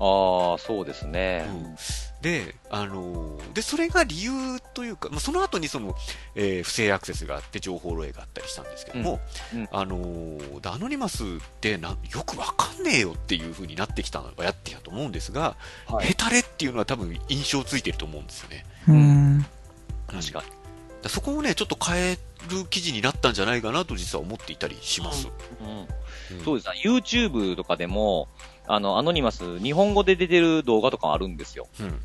[0.00, 1.46] ああ、そうですね。
[1.48, 1.76] うん
[2.22, 4.32] で、あのーで、それが理由
[4.74, 5.94] というか、まあ、その後にその、
[6.34, 9.20] えー不正アクセスがあって情報漏洩があったりしたんですけども、
[9.54, 11.26] うんうんあのーでアノニマスっ
[11.60, 11.96] てなよ
[12.26, 15.54] くわかんねえよっていう風になってきたのはやってきたと思うんですが、
[15.86, 18.64] はいヘタレっていうのは多分印象ついてると思うんですよね。
[18.88, 19.46] うん。
[20.08, 20.57] 確かに。
[21.02, 22.18] だそこをね、ちょっと変え
[22.50, 25.28] る記事になったんじゃないかなと実は思っていたりします。
[25.60, 25.68] うん。
[26.38, 26.82] うんそうですね。
[26.84, 28.28] YouTube とかでも、
[28.66, 31.68] あの、アノニマス、日本語で出てる動画とかあるんですよ。
[31.80, 32.00] うん。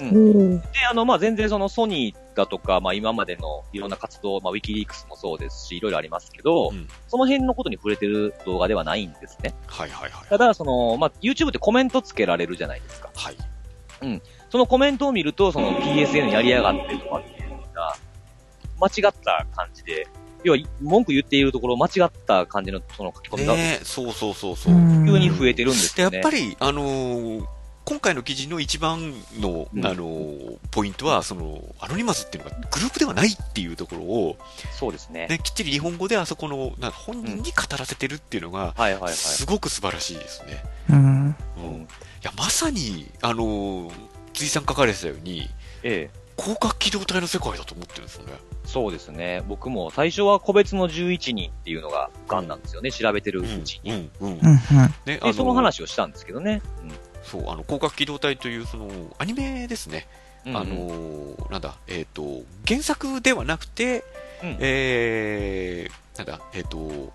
[0.00, 9.54] おーで、あの、まあ、全然そのソニーだとか、まあ、今までのいろんな活動、まあ、ウィキリークスもそうですし、いろいろありますけど、うんその辺のことに触れてる動画ではないんですね。
[9.66, 10.28] はいはいはい。
[10.28, 13.10] ただ、その、まあ、YouTube ってコメントつけられるじゃないですか。
[13.14, 13.36] はい。
[14.50, 17.37] そのコメントを見ると、その PSN やりやがってとかって
[18.80, 20.06] 間違った感じで、
[20.44, 24.74] 要は文句言っているところ間違った感じのその書き込みがねそうそうそうそう。
[24.74, 26.20] うん急に増えてるんですで、やよね。
[26.20, 27.46] っぱり、あのー
[27.86, 34.36] 今回の記事の一番の、うんあのーポイントは、その、アノニマスっていうのがグループではないっていうところを、
[34.78, 35.26] そうですね。
[35.28, 38.74] ね、きっちり日本語であそこの、なんか本人に語らせてるっていうのが。
[39.08, 40.62] すごく素晴らしいですね。
[40.90, 40.96] うん。
[40.96, 41.88] うんいうん
[42.22, 43.92] や、まさに、あのー、
[44.34, 45.48] 辻さん書かれてたように、
[45.82, 46.27] ええ。
[46.38, 48.32] 広角機動隊の世界だと思ってるんですよね。
[48.64, 49.42] そうですね。
[49.48, 52.92] 僕も最初は個別の11人っていうのがガンなんですよね。
[52.92, 54.10] 調べてるうちに。
[54.20, 54.32] うん、うん。
[54.32, 54.40] うん。
[55.04, 56.62] ね、で、その話をしたんですけどね。
[57.24, 60.06] そう、あの、広角機動隊という、その、アニメですね。
[60.46, 60.56] うん。
[60.56, 64.04] あのーなんだ、えっ、と、原作ではなくて、
[64.42, 67.12] うんえー、なんだ、えっ、と、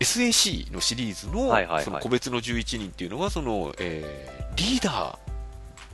[0.00, 5.25] SAC のシリーズの、はいはいはいその個別の11人っていうのは、その、えー、リーダー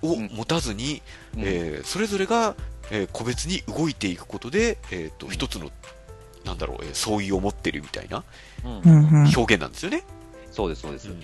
[0.02, 1.02] を持たずに、
[1.36, 2.54] うんえーそれぞれが、
[2.90, 5.70] えー個別に動いていくことで、えっ、と、うん一つの、
[6.44, 8.24] なんだろう、えー相違を持ってるみたいな。
[8.64, 10.04] 表現なんですよね。
[10.50, 11.08] そうです、そうです。
[11.08, 11.22] うんうん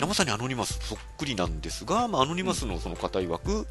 [0.00, 3.66] まさにアノニマスそっくりなんですが、まあ、アノニマスのその方曰く、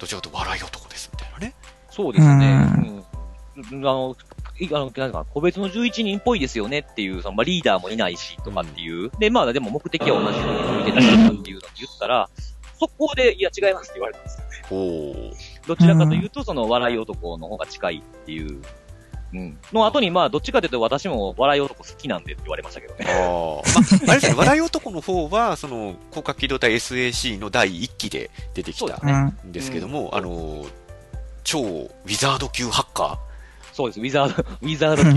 [0.00, 1.54] どちらかというと笑い男ですみたいなね。
[1.88, 2.66] そうですね。
[3.60, 3.86] ううん。
[3.86, 4.16] あの、
[4.58, 9.10] いあの、なんか、個別の11人っぽいですよねっていう、その、まあ、リーダーもいないし、とかっていう。
[9.18, 12.28] で、まあ、でも目的は同じように向いてたっていうのを言ったら、
[12.82, 14.44] 速攻で、いや、違いますって言われたんですよ。
[14.70, 15.32] おー。
[15.66, 18.60] どちらかというと、その、笑い男の方が近いっていう。
[19.34, 19.58] うん。
[19.72, 23.06] の後に、まあ、どっちかというと、私も笑い男好きなんでって言われましたけどね。
[23.08, 29.36] あー まあ、あれですね、笑い男の方は、その、広角機動隊 SAC の第1期で出てきたん。
[29.46, 30.66] んですけども、あの、
[31.44, 33.18] 超ウィザード級ハッカ
[33.72, 34.00] そうです。
[34.00, 35.10] ウィザード、ウィザード級。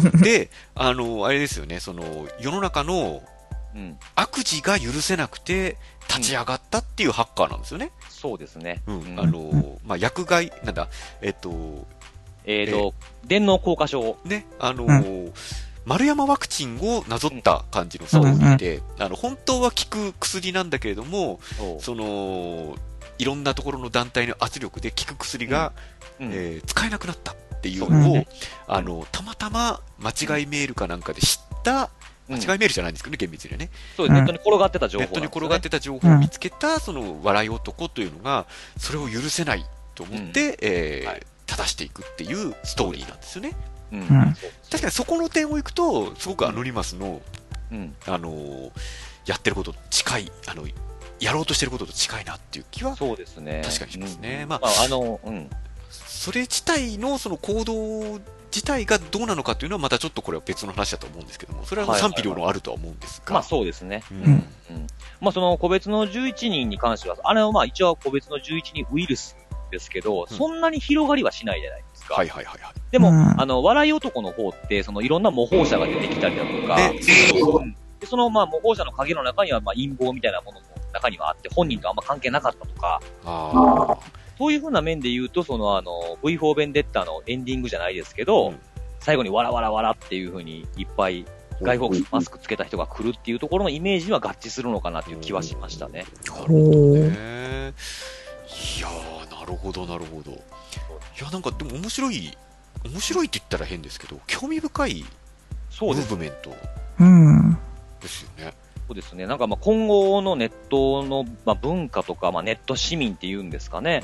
[0.00, 3.20] ーで、あの、あれですよね、その、世の中のうん。
[4.14, 5.76] 悪事が許せなくて
[6.08, 7.92] 立ち上がったっていうハッカーなんですよね。
[8.08, 8.82] そうですね。
[8.86, 9.00] うん。
[9.00, 9.20] うん。
[9.20, 10.88] あの、まあ、薬害、なんだ、
[11.22, 11.86] えっと、
[12.44, 12.94] えーと、
[13.24, 14.16] 電脳硬化症。
[14.24, 15.32] ね、あのうー
[15.86, 21.40] 丸山ワクチンをなぞった感じのストーリーで、あの、本当は効く薬なんだけれども、
[21.80, 22.76] その、
[23.18, 25.72] いろんなところの団体の圧力で効く薬が、
[26.20, 26.30] うん。
[26.32, 28.26] えー使えなくなったっていうのを、ね
[28.66, 31.88] あの、たまたま間違いメールかなんかで知った、うん
[32.30, 33.70] 間違いメールじゃないんですけどね、厳密にはね。
[33.96, 35.78] そうですネットに転がってた情報ネットに転がってた。
[35.78, 38.46] た情報を見つけた、その、笑い男というのが、
[38.78, 39.64] それを許せない
[39.94, 43.56] と思って、えーはい正していくっていうストーリーなんですよね。
[43.92, 44.06] うん。
[44.70, 47.20] 確かにそこの点をいくと、すごくアノニマスの、
[47.72, 47.92] うん。
[48.06, 48.70] あのー
[49.26, 50.64] やってることと近い、あの、
[51.18, 53.62] やろうとしてることと近いなっていう気は、そうですね。
[53.64, 55.50] 確かにしますねまあうんまあ、あの、うん。
[55.90, 58.20] それ自体のその行動
[58.52, 63.34] 自体がどうなのかっていうのはまたちょっとこれは別の話だと思うんですけども、それは賛否両論あるとは思うんですが。
[63.34, 64.02] まあそうですね。
[64.10, 64.46] ううんうん。
[65.20, 69.36] まあその個別の11人に関しては、あれはまあ一応個別の11人ウイルス
[69.70, 72.10] ですけど、うんそんなに広がりはしないじゃないですか。
[72.10, 72.16] か。
[72.16, 72.74] はいはいはいはい。
[72.90, 76.76] でも、うんあの、笑い男の方って、そのいろんな模倣者が出てきたりだとか、
[78.00, 83.96] でその、まあ、模倣者の影の中には、まあ、陰謀みたいなものも中にはあって、本人とあんま関係なかったとか、あ
[84.40, 88.58] そういう風な面で言うと、その、あの、V4 ベンデッタのエンディングじゃないですけど、うん
[89.00, 91.24] 最後にわらわらわらっていう風にいっぱい
[91.62, 96.04] 外国マスクつけた人が来るっていうところのイメージは合致するのかなっていう気はしましたね。
[96.26, 96.54] なるほど
[96.96, 97.74] ね。
[98.78, 100.32] いやー、なるほど、なるほど。
[100.32, 100.34] い
[101.22, 102.36] や、なんか、でも面白い、
[102.84, 105.06] 面白いって言ったら変ですけど、興味深いム
[105.70, 106.54] そうですーブメント
[107.00, 107.58] うん。
[108.00, 108.52] ですよね。
[108.90, 109.24] そうですね。
[109.24, 114.02] なんかまあ今後のネットのまあ文化とか、まあネット市民っていうんですかね。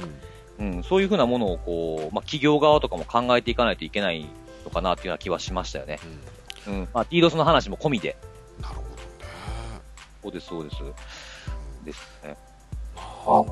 [0.61, 4.29] うん、そういうふうなものをこう、まあ企業側とかも考えていかないといけない
[4.65, 5.99] のかなっていうような気はしましたよね。
[6.69, 6.75] うん。
[6.75, 6.89] うんうん。
[6.95, 8.17] まあ DDoS の話も込みで。
[8.63, 8.93] なるほどね。
[10.23, 10.77] そうです、そうです。
[11.85, 12.37] ですね。
[12.95, 13.45] まあ、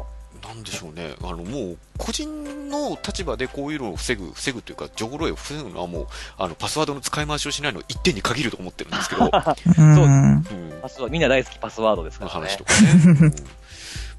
[0.55, 1.15] なんでしょうね。
[1.23, 6.07] あの、もう、個人の立場でこういうのを防ぐ、防ぐというか、情報漏洩を防ぐのはもう、
[6.39, 9.31] あの、パスワードの使い回しをしないの一点に限ると思ってるんですけど、
[9.79, 10.35] うん。
[10.35, 10.45] うん。
[10.81, 12.65] パスワみんな大好きパスワードですからねの話と。
[12.65, 12.91] かね。
[13.05, 13.35] うん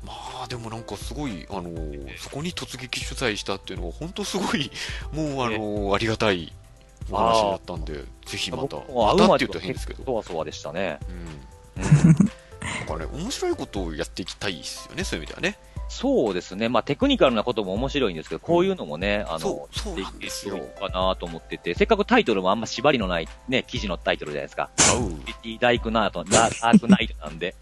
[0.05, 1.71] まあでもなんかすごい、あの
[2.19, 4.69] そこに突撃取材したっていうのは本当すごい、
[5.11, 6.53] もうあのありがたい
[7.09, 10.99] お話だったんで、ぜひまた、またって言うまでは結と変ですけど、構そわそわでしたね。
[11.75, 11.83] うん。
[11.83, 12.31] うん
[12.65, 15.57] なんかね、面白いことをやっていきたいですよね、そういう意味ではね。
[15.87, 16.69] そうですね。
[16.69, 24.69] まあテクニカルなことも面白いんですけど、こういうのもね、あの、そうんですよできていいかなと思ってて、せっかくタイトルもあんま縛りのないね、記事のタイトルじゃないですか。
[24.77, 25.59] 合う。
[25.59, 27.55] ダイクナート、ダークナイトなんで。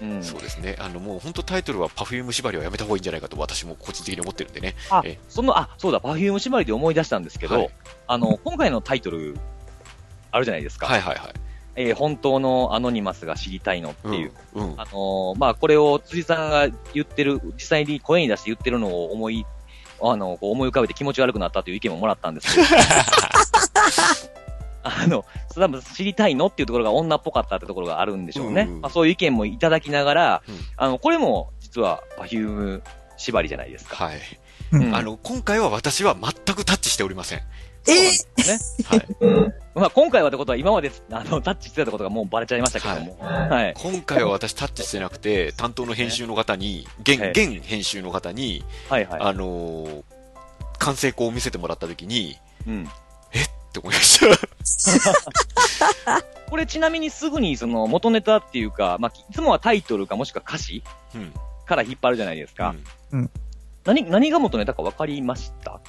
[0.00, 0.14] うん。
[0.16, 0.24] うん。
[0.24, 0.76] そうですね。
[0.78, 4.74] あの、もう本当タイトルは Perfume 縛りはやめた方がいいんじゃないかと私も個人的に思ってるんでね。
[4.90, 7.70] あえ、その、あ、そうだ、パフューム縛りで思い出したんですけど、はい
[8.06, 9.36] あの、今回のタイトル、
[10.30, 10.86] あるじゃないですか。
[10.86, 11.43] はいはいはい。
[11.76, 14.32] えー本当のアノニマスが知りたいのっていう。
[14.54, 14.72] うん。
[14.72, 14.80] うん。
[14.80, 19.44] あのーまあ、これを辻さんが言ってる、実際に声に出して言ってるのを思い、
[20.00, 22.66] あの、こう思い浮かべて気持ち悪くなったという意見ももらったんですけど。
[24.86, 28.62] あの、多分知りたいのっていうところが女っぽかったってところがあるんでしょうね。
[28.62, 32.82] うんうんまあ、そういう意見もいただきながら、うんあの、これも実はパフューム
[33.16, 33.96] 縛りじゃないですか。
[34.04, 34.20] はい。
[34.72, 37.40] うんあの、今回は私は全くタッチしておりません。
[37.86, 38.10] え
[38.42, 38.58] ね。
[38.84, 39.06] はい。
[39.74, 43.18] まあ、今回はってことは今まであのタッチしてたことがもうバレちゃいましたけども。
[43.20, 43.74] はい。
[43.76, 49.20] 今回は私タッチしてなくて、担当の編集の方に、現、はい現編集の方に、はい、はい。
[49.20, 50.02] あのー
[50.78, 52.84] 完成稿を見せてもらった時に、うん。
[52.84, 54.26] って思いました。
[56.50, 60.82] これちなみにすぐにその元ネタっていうか、まあ、いつもはタイトルかもしくは歌詞
[61.14, 61.32] うん。
[61.66, 62.74] から引っ張るじゃないですか。
[63.12, 63.30] うん
[63.84, 65.80] 何、何が元ネタか分かりました？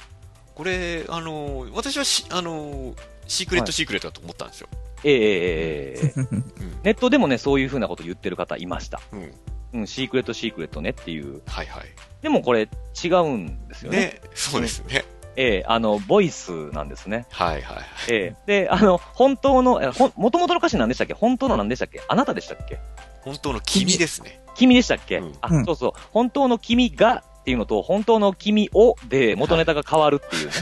[0.56, 2.94] これ、あのー私はし、あのー
[3.28, 4.68] シークレットシークレットだと思ったんですよ。
[5.04, 6.44] ええええええうん。
[6.82, 9.00] ネットでもね、そういう風なこと言ってる方いました。
[9.12, 9.34] うん。
[9.74, 11.42] うん、シークレットシークレットねっていう。
[11.46, 11.84] はいはい。
[12.22, 12.68] でもこれ
[13.04, 13.98] 違うんですよね。
[13.98, 15.04] ね、そうですね。
[15.38, 17.26] ええあの、ボイスなんですね。
[17.30, 17.84] はいはい。
[18.08, 21.12] ええで、あの、本当の、えほん、元々の歌詞何でしたっけ？
[21.12, 22.02] 本当の何でしたっけ？
[22.08, 22.78] あなたでしたっけ？
[23.20, 24.40] 本当の君ですね。
[24.54, 25.92] 君でしたっけ、うんあ、うんそうそう。
[26.12, 30.52] 本当の君がっていうのと、本当の君をで元ネタが変わるっていうね。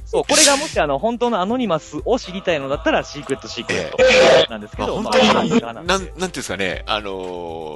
[0.06, 7.10] そう、これがもしあの、本当のアノニマスを知りたいのだったら、シークレットシークレットなんですけまあ、ど、本ま当に、あなん、なんていうんですかね、あの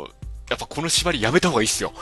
[0.07, 0.11] ー
[0.49, 1.93] やっぱこの縛りやめた方がいいっすよ。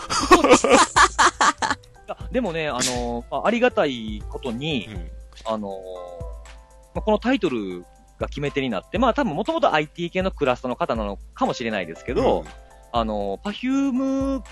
[2.30, 5.10] でもね、あの、まあ、ありがたいことにう、ん。
[5.46, 5.70] あの、
[6.94, 7.84] まあ、このタイトル
[8.20, 12.64] が決め手になって、まあ多分もともと IT 系のクラスターの方なのかもしれないですけど、うん
[12.96, 14.44] あの、パフューム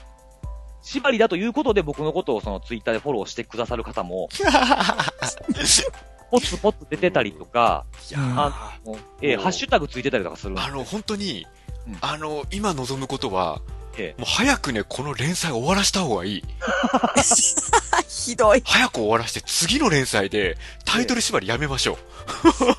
[0.83, 4.29] 縛りだということで僕のことをそのツイッターでフォローしてくださる方も、
[6.31, 11.47] ポツポツ出てたりとか、いやーあもうえーハッシュタグついてたりとかするあの、本当に
[11.87, 13.61] うん、あの、今望むことは、
[13.99, 16.45] えもう早くね、この連載終わらした方がいい。
[18.09, 18.63] ひどい。
[18.65, 21.97] 早く終わらして、次の連載で、タイトル縛りやめましょう。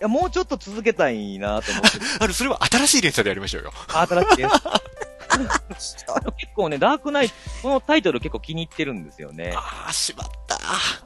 [0.00, 1.88] いや、もうちょっと続けたいなと思って、
[2.18, 3.72] あの、それは新しい連載でやりましょうよ。
[3.88, 4.54] 新しいです。
[6.38, 9.52] 結構ね、ダークナイト、このタイトル結構気に入ってるんですよね。
[9.56, 10.56] ああ、しまった。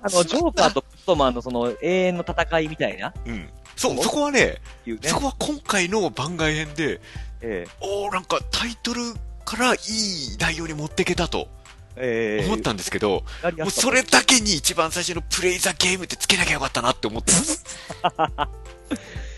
[0.02, 3.48] あの、ジョーカーとバットマンのその永遠の戦いみたいな、うん。
[3.76, 4.60] そう、そこはね、
[5.02, 5.16] そ。
[5.16, 7.00] こは今回の番外編で、
[7.40, 9.00] えおー、なんかタイトル
[9.44, 11.48] からいい内容に持っていけたと
[11.96, 13.22] えええ思ったんですけど、
[13.58, 17.64] もうそれだけに一番最初のプレイザゲームってつけなきゃよかったなって思ってます。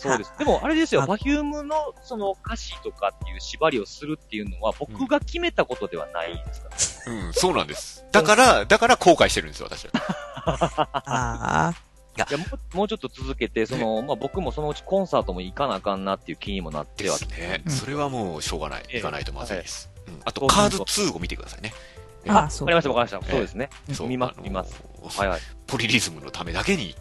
[0.00, 0.32] そうです。
[0.38, 7.10] でも、あれですよ、あパフュームのその歌詞とかっていう縛りをするっていうのは、僕が決めたことではないですか？
[7.10, 7.12] ら。
[7.12, 8.04] うん、そうなんです。
[8.12, 9.92] だから、だから後悔してるんですよ、私は。
[11.04, 11.74] ああ。
[12.16, 17.62] いや、もう、もうちょっと続けて、その、まあ、僕もそのうちコンサートも行かなあかんなっていう気にもなってはですね。
[17.64, 18.82] うんそれはもうしょうがない。
[18.88, 19.90] ええ行かないとまずいです。
[20.06, 21.72] うんあと、そうカード2を見てくださいね。
[22.28, 23.26] あわそうかりました、わかりました。
[23.26, 23.70] ええそうですね。
[23.92, 24.74] そう見ます見ます
[25.18, 25.40] はいはい。
[25.66, 26.94] ポリリズムのためだけに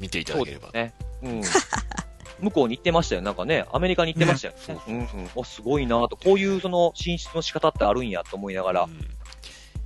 [0.00, 0.70] 見ていたそうだければ。
[0.72, 0.94] ですね。
[1.22, 1.42] うん。
[2.44, 3.22] 向こうに行ってましたよ。
[3.22, 4.54] なんかね、アメリカに行ってましたよ。
[4.68, 5.30] ねうんうん。
[5.34, 6.16] お、すごいなと。
[6.16, 8.88] こういうその進出の仕方ってあるんやと思いながらう。
[8.88, 8.98] ん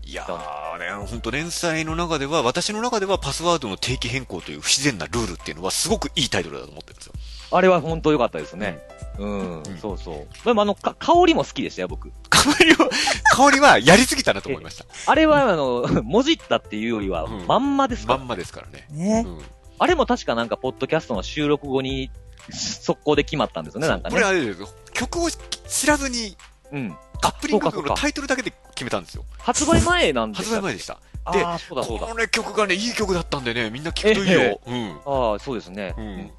[0.09, 7.13] いやーね、本当連載の中では、私の中ではパスワードの定期変更という不自然なルールっていうのはすごくいいタイトルだと思ってるんですよ。
[7.51, 8.79] あれは本当良かったですね。
[9.19, 9.63] うん。
[9.63, 10.45] うんそうそう。
[10.47, 12.11] でもあの、か香りも好きでしたよ、僕。
[12.31, 12.89] 香りは、
[13.37, 14.87] 香りはやりすぎたなと思いました。
[15.05, 18.19] あれは、あの、 もじったっていうよりは、うんまんまですから。
[18.19, 18.87] まんまですからね。
[18.91, 19.31] ねう。
[19.31, 19.43] ん
[19.81, 22.11] あれも確かなんか、ポッドキャストの収録後に、
[22.51, 24.29] 速攻で決まったんですよね、なんかこれね。
[24.29, 24.69] あれですよ。
[24.93, 26.37] 曲を知らずに、
[26.73, 26.97] うん。
[27.21, 29.25] カップリング曲のタイトルだけで決めたんですよ。
[29.39, 31.01] 発売前なんで発売前でした。
[31.25, 32.07] あであ、そうだそうだ。
[32.07, 34.61] このね、曲がね、いい曲だったんでね、みんな聴くといいよ。
[34.67, 34.91] うん。
[35.05, 35.95] ああ、そうですね。
[35.99, 36.31] うん。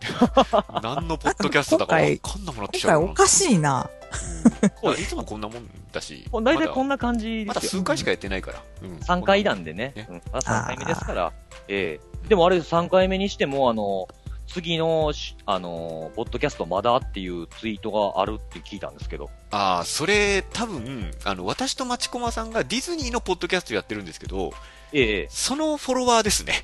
[0.82, 3.90] 何のポッドキャストだかわかんなくなってきちゃう今回おかしいな。
[4.82, 4.92] うん。
[4.94, 6.26] いつもこんなもんだし。
[6.32, 7.80] 大体まだこんな感じまだですよ。
[7.82, 8.62] 数回しかやってないから。
[8.82, 8.96] うん。
[8.96, 9.92] 3回なんでね。
[9.94, 10.22] ねうん。
[10.32, 11.32] まだ3回目ですから。
[11.68, 14.08] ええでもあれ3回目にしても、あの、
[14.52, 19.30] 次のし、あの、ポッドキャストまだっていうツイートがあるって聞いたんですけど。
[19.50, 24.52] ああ、それ、多分、あの、私と町駒さんがディズニーのポッドキャストやってるんですけど、
[24.92, 26.54] ええそのフォロワーですね。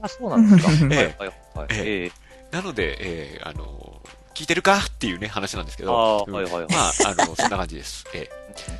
[0.00, 0.72] あ、そうなんですか。
[0.94, 1.68] ええはいはいはい。
[1.72, 2.12] えええ
[2.56, 4.00] なので、えー、あの、
[4.32, 6.20] 聞いてるかっていうね、話なんですけあど。
[6.20, 6.66] あ、うんはいはいはい。
[6.70, 8.04] まあ、あの、そんな感じです。
[8.14, 8.30] え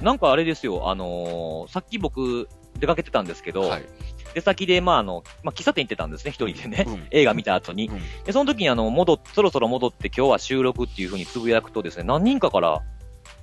[0.00, 2.48] なんかあれですよ、あのーさっき僕
[2.78, 3.84] 出かけてたんですけど、えはい。
[4.34, 6.84] 出先で、まあ、あの、まあ、喫茶店行ってたんですね、一人でね。
[6.86, 7.88] うん映画見た後に。
[7.88, 12.82] うんで、その時にあの、戻っ、そろそろ戻って今日は収録っていう風につぶやくとですね、何人かから、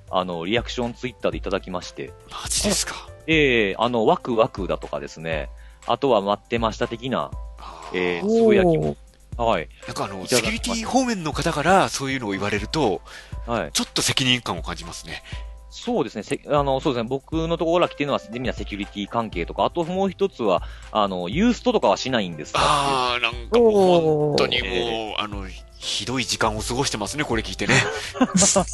[0.09, 3.07] あの、リアクションツイッターでいただきまして、マジですか？
[3.27, 5.49] ええあの、ワクワクだとかですね、
[5.87, 8.97] あとは待ってました的な、あええーつぶやきも。
[9.37, 9.69] はい。
[9.87, 13.01] なんかあの、セキュリティ方面の方からそういうのを言われると、
[13.47, 13.71] はい。
[13.71, 15.23] ちょっと責任感を感じますね。
[15.71, 16.23] そうですね。
[16.23, 17.07] せあの、そうですね。
[17.09, 25.47] 僕のところから来てるのは、みんなセキュリティ関係とか、あともう一つは、あの、ユーストとかはしないんですかああ、なんかもう本当にもう、えあの、
[25.81, 27.73] ひどい時間を過ごしてますね、これ聞いてね。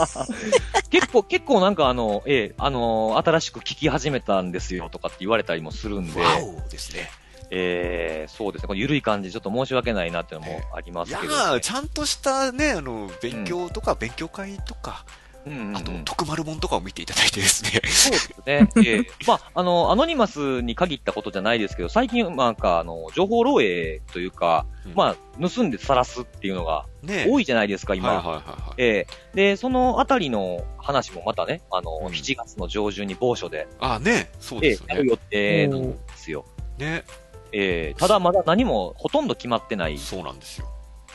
[0.89, 6.21] 結構、結構なんかあの、ええあの、新しく聞き始めたんですよとかって言われたりもするんで、
[6.69, 7.09] ですね。
[7.49, 8.67] ええそうですね。
[8.67, 15.05] この緩い感じ、ちょっと申し訳ないなっていうのもありまいやすけど、ー、ちゃんとしたね、あの、勉強とか、勉強会とか、
[15.47, 17.81] うんうんうんあと、特丸本とかを見ていただいてですね。
[17.85, 18.69] そうですね。
[18.85, 28.09] ええまあ、あの、アノニマスに限ったことじゃないですけど、最近、なんか、あの、情報漏洩というか、うんまあ、盗んで晒すっていうのがね多いじゃないですか、今。
[28.09, 28.73] はいはいはいはい。
[28.77, 34.95] ええで、そのあたりの話もまたね、あの、うん7月の上旬に某所で、あね、そうええですよね。
[34.95, 36.45] やる予定なんですよ。
[36.77, 37.03] ね、
[37.51, 40.67] ええただまだ何もほとんど決まってないそうなんですよ。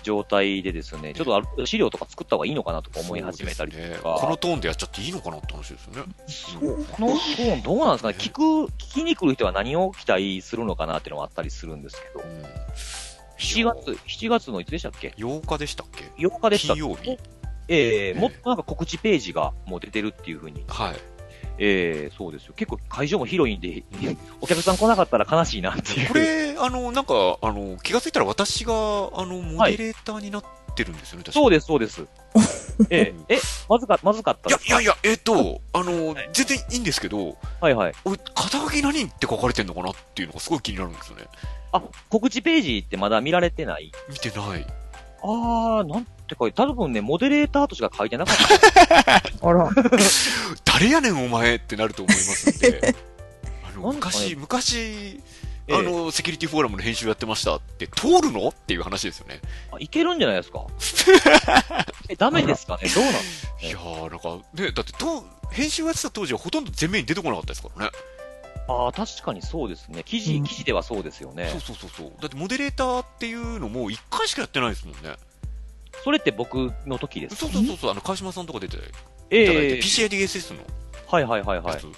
[0.03, 4.19] 状態でですね、ちょっと資料とか作った方がいいのかなとか思い始めたりとそうですねか。
[4.21, 6.13] このトーンでやっちゃっていいのかなって話ですよね。
[6.27, 12.27] そうこのトーンどうなんですかね聞く、聞きに来る人は何を期待するのかなっていうのはあったりするんですけどう。
[12.27, 12.45] ん。
[13.39, 16.83] 7月、7月のいつでしたっけ？8日でしたっけ ?8 日でしたっけ？
[16.83, 17.19] 金曜日。
[17.69, 20.65] えええもっとなんか告知ページがもう出てるっていうふうに。
[20.69, 20.97] はい。
[21.65, 22.55] ええそうですよ。
[22.57, 23.85] 結構会場も広いんで、
[24.41, 26.09] お客さん来なかったら悲しいなっていう。
[26.09, 30.45] これ、あの、なんか、あの、気がついたら私が、あの、モデレーターになっ
[30.75, 32.05] てるんですよね、確かそうです、そうです。
[32.91, 37.93] えええ、まずか、まずかったいやいやいや、えっ、と、あの、はい全然いいんですけど、はいはい。
[38.05, 41.27] 俺、肩書き何って書かれてんのかなっていうのがすごい気になるんですよね。
[41.71, 43.93] あ、告知ページってまだ見られてない？
[44.09, 44.67] 見てない。
[45.23, 48.37] あー、なんて書いて、多分ね、モデレーターとしか書いてなかっ
[48.97, 49.23] た。
[49.49, 49.71] あら。
[50.65, 52.95] 誰やねんお前ってなると思いますんで。
[53.69, 54.77] あの、昔、昔、
[55.69, 59.41] ええあの、セキュリティフォーラムの編集やってましたって、通るのっていう話ですよね。
[59.73, 60.67] あいけるんじゃないですか？
[62.11, 62.89] え、ダメですかね？
[62.89, 63.15] どうなん？
[63.63, 67.93] えいやー、なんか、ね、だって、と、編集やってた当時はほとんど前面に出てこなかったですからね。
[68.69, 70.03] あー、確かにそうですね。
[70.05, 71.61] 記事、うん記事ではそうですよねそう。
[71.61, 72.13] そうそうそう。
[72.21, 75.15] だって、モデレーターっていうのも一回しかやってないですもんね。
[76.05, 77.37] それって僕の時です。
[77.37, 78.93] そうそうそうそう、あの、川島さんとか出ていただい
[79.31, 80.61] えて、え PCIDSS の
[81.07, 81.87] はいはいはいはいやつ。。
[81.87, 81.91] あ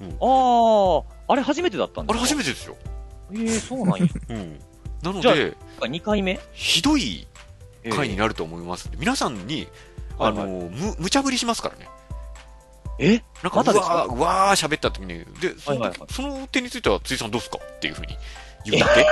[0.00, 2.36] ー、あれ初めてだったんあれですか？
[2.36, 2.76] 初めてですよ。
[3.34, 4.06] ええそうなんや。
[4.30, 4.58] うん。
[5.02, 6.38] なのじゃあで、2回目？
[6.52, 7.26] ひどい
[7.82, 9.68] ええ回になると思いますんで、皆さんに、
[10.18, 11.88] あの、はいむ、無茶ぶりしますからね。
[12.98, 13.22] え？
[13.42, 14.04] なんか、またですか？
[14.04, 17.58] うわー、うわー喋った時に、で、その時、はいはいはいその点については、辻さんどうすか？
[17.60, 18.16] っていうふうに
[18.66, 19.06] 言って、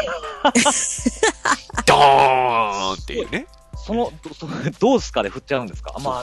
[1.86, 3.46] ドーンっていうね。
[3.84, 4.12] その、
[4.80, 5.94] どうすかで振っちゃうんですか？
[6.00, 6.18] まあ、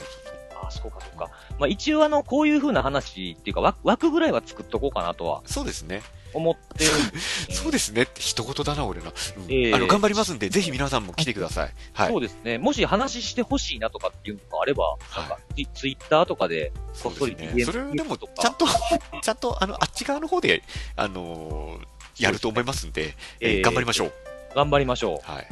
[0.63, 1.29] ああ、そうかそうか。
[1.59, 6.01] まあ一応あの、こういう風な話っていうか枠、枠ぐらいは作っとこうかなとはそうですね。
[6.31, 6.91] 思ってる。
[7.51, 9.09] そうですね一言だな、俺な。
[9.09, 11.73] うんええあの、頑張りますんで、ぜひ皆さんも来てください。
[11.93, 12.11] はい。
[12.11, 12.59] そうですね。
[12.59, 16.71] もし話してほしいなとかっていうのがあれば、なんか、ツイツイッターとかで、
[17.01, 17.65] こっそり DM ね。
[17.65, 18.65] それでも、ちゃんと、
[19.23, 20.61] ちゃんと、あの、あっち側の方で、
[20.95, 21.85] あのー
[22.19, 24.13] やると思いますんで、えーええ頑張りましょう。
[24.53, 25.47] 頑張りましょはい。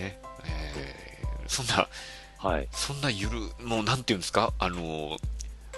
[0.00, 0.18] ね。
[0.44, 1.01] えー
[1.52, 1.82] そんな、
[2.44, 2.46] う。
[2.48, 2.68] はい。
[2.72, 4.52] そんなゆる、もうなんていうんですか？
[4.58, 5.16] あのー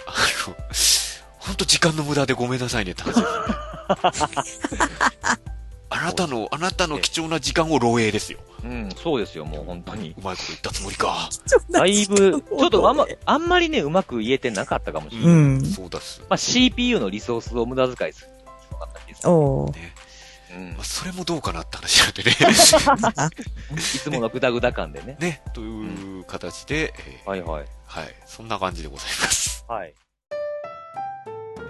[0.07, 0.11] あ
[0.47, 0.55] の、
[1.39, 4.79] 本当時間の無駄でごめんなさいねって話ですね。
[5.89, 8.39] あなたの、あなたの貴重な時間を漏洩ですよ。
[8.63, 10.15] うん、そうですよ、もう本当に。
[10.17, 11.29] うまいこと言ったつもりか。
[11.69, 15.29] だいぶ、ちょっとあんま、あんまりね、うまく言えてなかったかもしれない。
[15.29, 15.31] う
[15.61, 16.21] んそうだっす。
[16.27, 19.71] まあ、CPU のリソースを無駄遣いするっていうのがあったりですおー
[20.55, 22.31] うんまあ、それもどうかなって話なんでね。
[23.75, 25.17] いつものグダグダ感でね。
[25.19, 27.65] ね、という形で、えーはいはい。
[27.85, 29.65] はい、そんな感じでございます。
[29.67, 29.93] はい。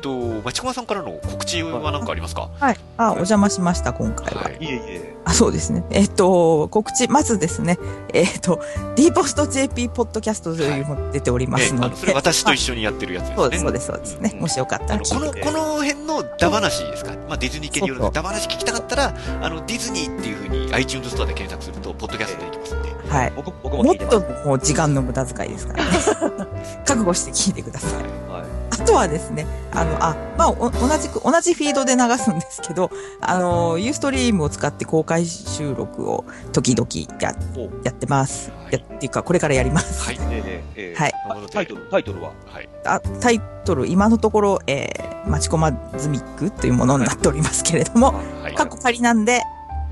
[0.05, 2.51] と、まちこまさんからの告知は何かありますか？
[2.59, 2.77] はい。
[2.97, 4.43] あ、お邪魔しました、今回は。
[4.43, 4.57] はい。
[4.59, 5.15] いえいえ。
[5.25, 5.83] あ、そうですね。
[5.89, 7.79] えっ、と、告知、まずですね、
[8.13, 8.61] えっ、と、
[8.95, 11.95] D ポスト JP ポッドキャストというのが出ておりまえあの、すので。
[11.95, 13.35] それ私と一緒にやってるやつですね。
[13.37, 14.31] そうです、そうです、そうですね。
[14.35, 17.11] うんもしよかったらこの、聞いてこの辺のダ話ですか？
[17.27, 22.89] まあ、ディズニー系によるそうそうダ話聞きたかったら、あの、ディズニーっていうふうに iTunes ストアで検索すると、ポッドキャストできますんで。
[23.09, 23.33] はい。
[23.35, 24.43] 僕、僕ももっ聞いてます。
[24.43, 25.91] ともう時間の無駄遣いですからね。
[26.85, 28.03] 覚悟して聞いてください。
[28.31, 28.54] はい。
[28.71, 36.87] あとはですね、あの、あ、まあ、お同じく、同じフィードで流すんですけど、あの、ユーストリームを使って公開収録を時々
[37.21, 38.51] や、おやってます。
[38.51, 40.03] はいやっていうか、これからやります。
[40.05, 40.17] はい。
[40.31, 41.13] ええええはい。
[41.51, 42.31] タイトル、タイトルは？
[42.47, 42.69] はい。
[42.83, 48.55] あタイトル、今のところ、えー、マチコマズミックというものになっておりますけれども、はい。
[48.55, 49.41] 過去仮なんで、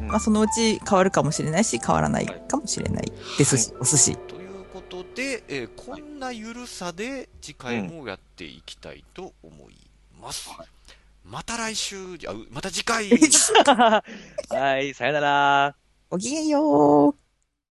[0.01, 4.17] うんまあ、そのうち変わるかもしれないし、変わらないかもしれないですし、お寿司。
[5.15, 9.75] で、えーこんなゆるさで次回もやっていきたいと思い
[10.19, 10.49] ます。
[11.23, 11.95] また来週、
[12.27, 13.09] あうまた次回
[14.49, 15.75] はい、さよなら。
[16.09, 17.22] ごきげんよう。